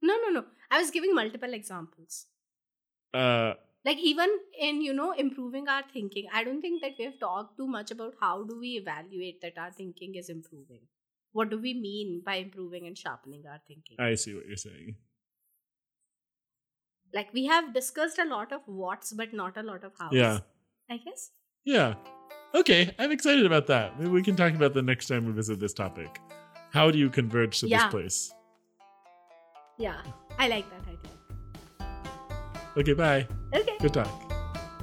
No, 0.00 0.16
no, 0.22 0.28
no. 0.30 0.44
I 0.70 0.78
was 0.78 0.90
giving 0.90 1.14
multiple 1.14 1.52
examples. 1.54 2.26
Uh, 3.12 3.54
Like 3.84 3.98
even 3.98 4.28
in 4.58 4.80
you 4.80 4.92
know 4.92 5.12
improving 5.12 5.68
our 5.68 5.82
thinking, 5.92 6.26
I 6.32 6.44
don't 6.44 6.60
think 6.60 6.82
that 6.82 6.92
we 6.98 7.04
have 7.04 7.18
talked 7.18 7.56
too 7.56 7.66
much 7.66 7.90
about 7.90 8.14
how 8.20 8.44
do 8.44 8.58
we 8.60 8.70
evaluate 8.82 9.40
that 9.42 9.58
our 9.58 9.72
thinking 9.72 10.14
is 10.14 10.28
improving. 10.28 10.82
What 11.32 11.50
do 11.50 11.58
we 11.58 11.74
mean 11.74 12.22
by 12.24 12.36
improving 12.36 12.86
and 12.86 12.96
sharpening 12.96 13.44
our 13.48 13.60
thinking? 13.66 13.96
I 13.98 14.14
see 14.14 14.34
what 14.34 14.46
you're 14.46 14.56
saying. 14.56 14.96
like 17.14 17.32
we 17.34 17.44
have 17.46 17.74
discussed 17.74 18.18
a 18.18 18.24
lot 18.24 18.52
of 18.52 18.62
what's, 18.66 19.12
but 19.12 19.32
not 19.34 19.56
a 19.56 19.62
lot 19.62 19.84
of 19.84 19.92
hows. 19.98 20.12
Yeah. 20.12 20.38
I 20.90 20.96
guess. 20.96 21.30
Yeah. 21.64 21.94
Okay, 22.54 22.94
I'm 22.98 23.12
excited 23.12 23.46
about 23.46 23.66
that. 23.66 23.98
Maybe 23.98 24.10
we 24.10 24.22
can 24.22 24.36
talk 24.36 24.54
about 24.54 24.74
the 24.74 24.82
next 24.82 25.08
time 25.08 25.26
we 25.26 25.32
visit 25.32 25.60
this 25.60 25.72
topic. 25.72 26.20
How 26.72 26.90
do 26.90 26.98
you 26.98 27.10
converge 27.10 27.60
to 27.60 27.68
Yeah. 27.68 27.84
this 27.84 27.90
place? 27.90 28.34
Yeah, 29.78 30.02
I 30.38 30.48
like 30.48 30.68
that. 30.70 30.81
Okay, 32.76 32.94
bye. 32.94 33.26
Okay. 33.54 33.76
Good 33.80 33.92
talk. 33.92 34.08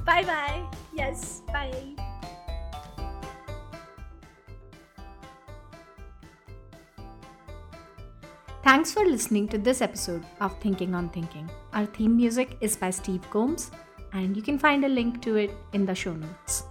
Bye 0.04 0.22
bye. 0.22 0.62
Yes. 0.94 1.42
Bye. 1.48 1.96
Thanks 8.62 8.92
for 8.92 9.04
listening 9.04 9.48
to 9.48 9.58
this 9.58 9.82
episode 9.82 10.24
of 10.40 10.56
Thinking 10.60 10.94
on 10.94 11.08
Thinking. 11.08 11.50
Our 11.72 11.86
theme 11.86 12.16
music 12.16 12.56
is 12.60 12.76
by 12.76 12.90
Steve 12.90 13.28
Combs, 13.30 13.72
and 14.12 14.36
you 14.36 14.42
can 14.42 14.58
find 14.58 14.84
a 14.84 14.88
link 14.88 15.20
to 15.22 15.36
it 15.36 15.50
in 15.72 15.84
the 15.84 15.94
show 15.94 16.12
notes. 16.12 16.64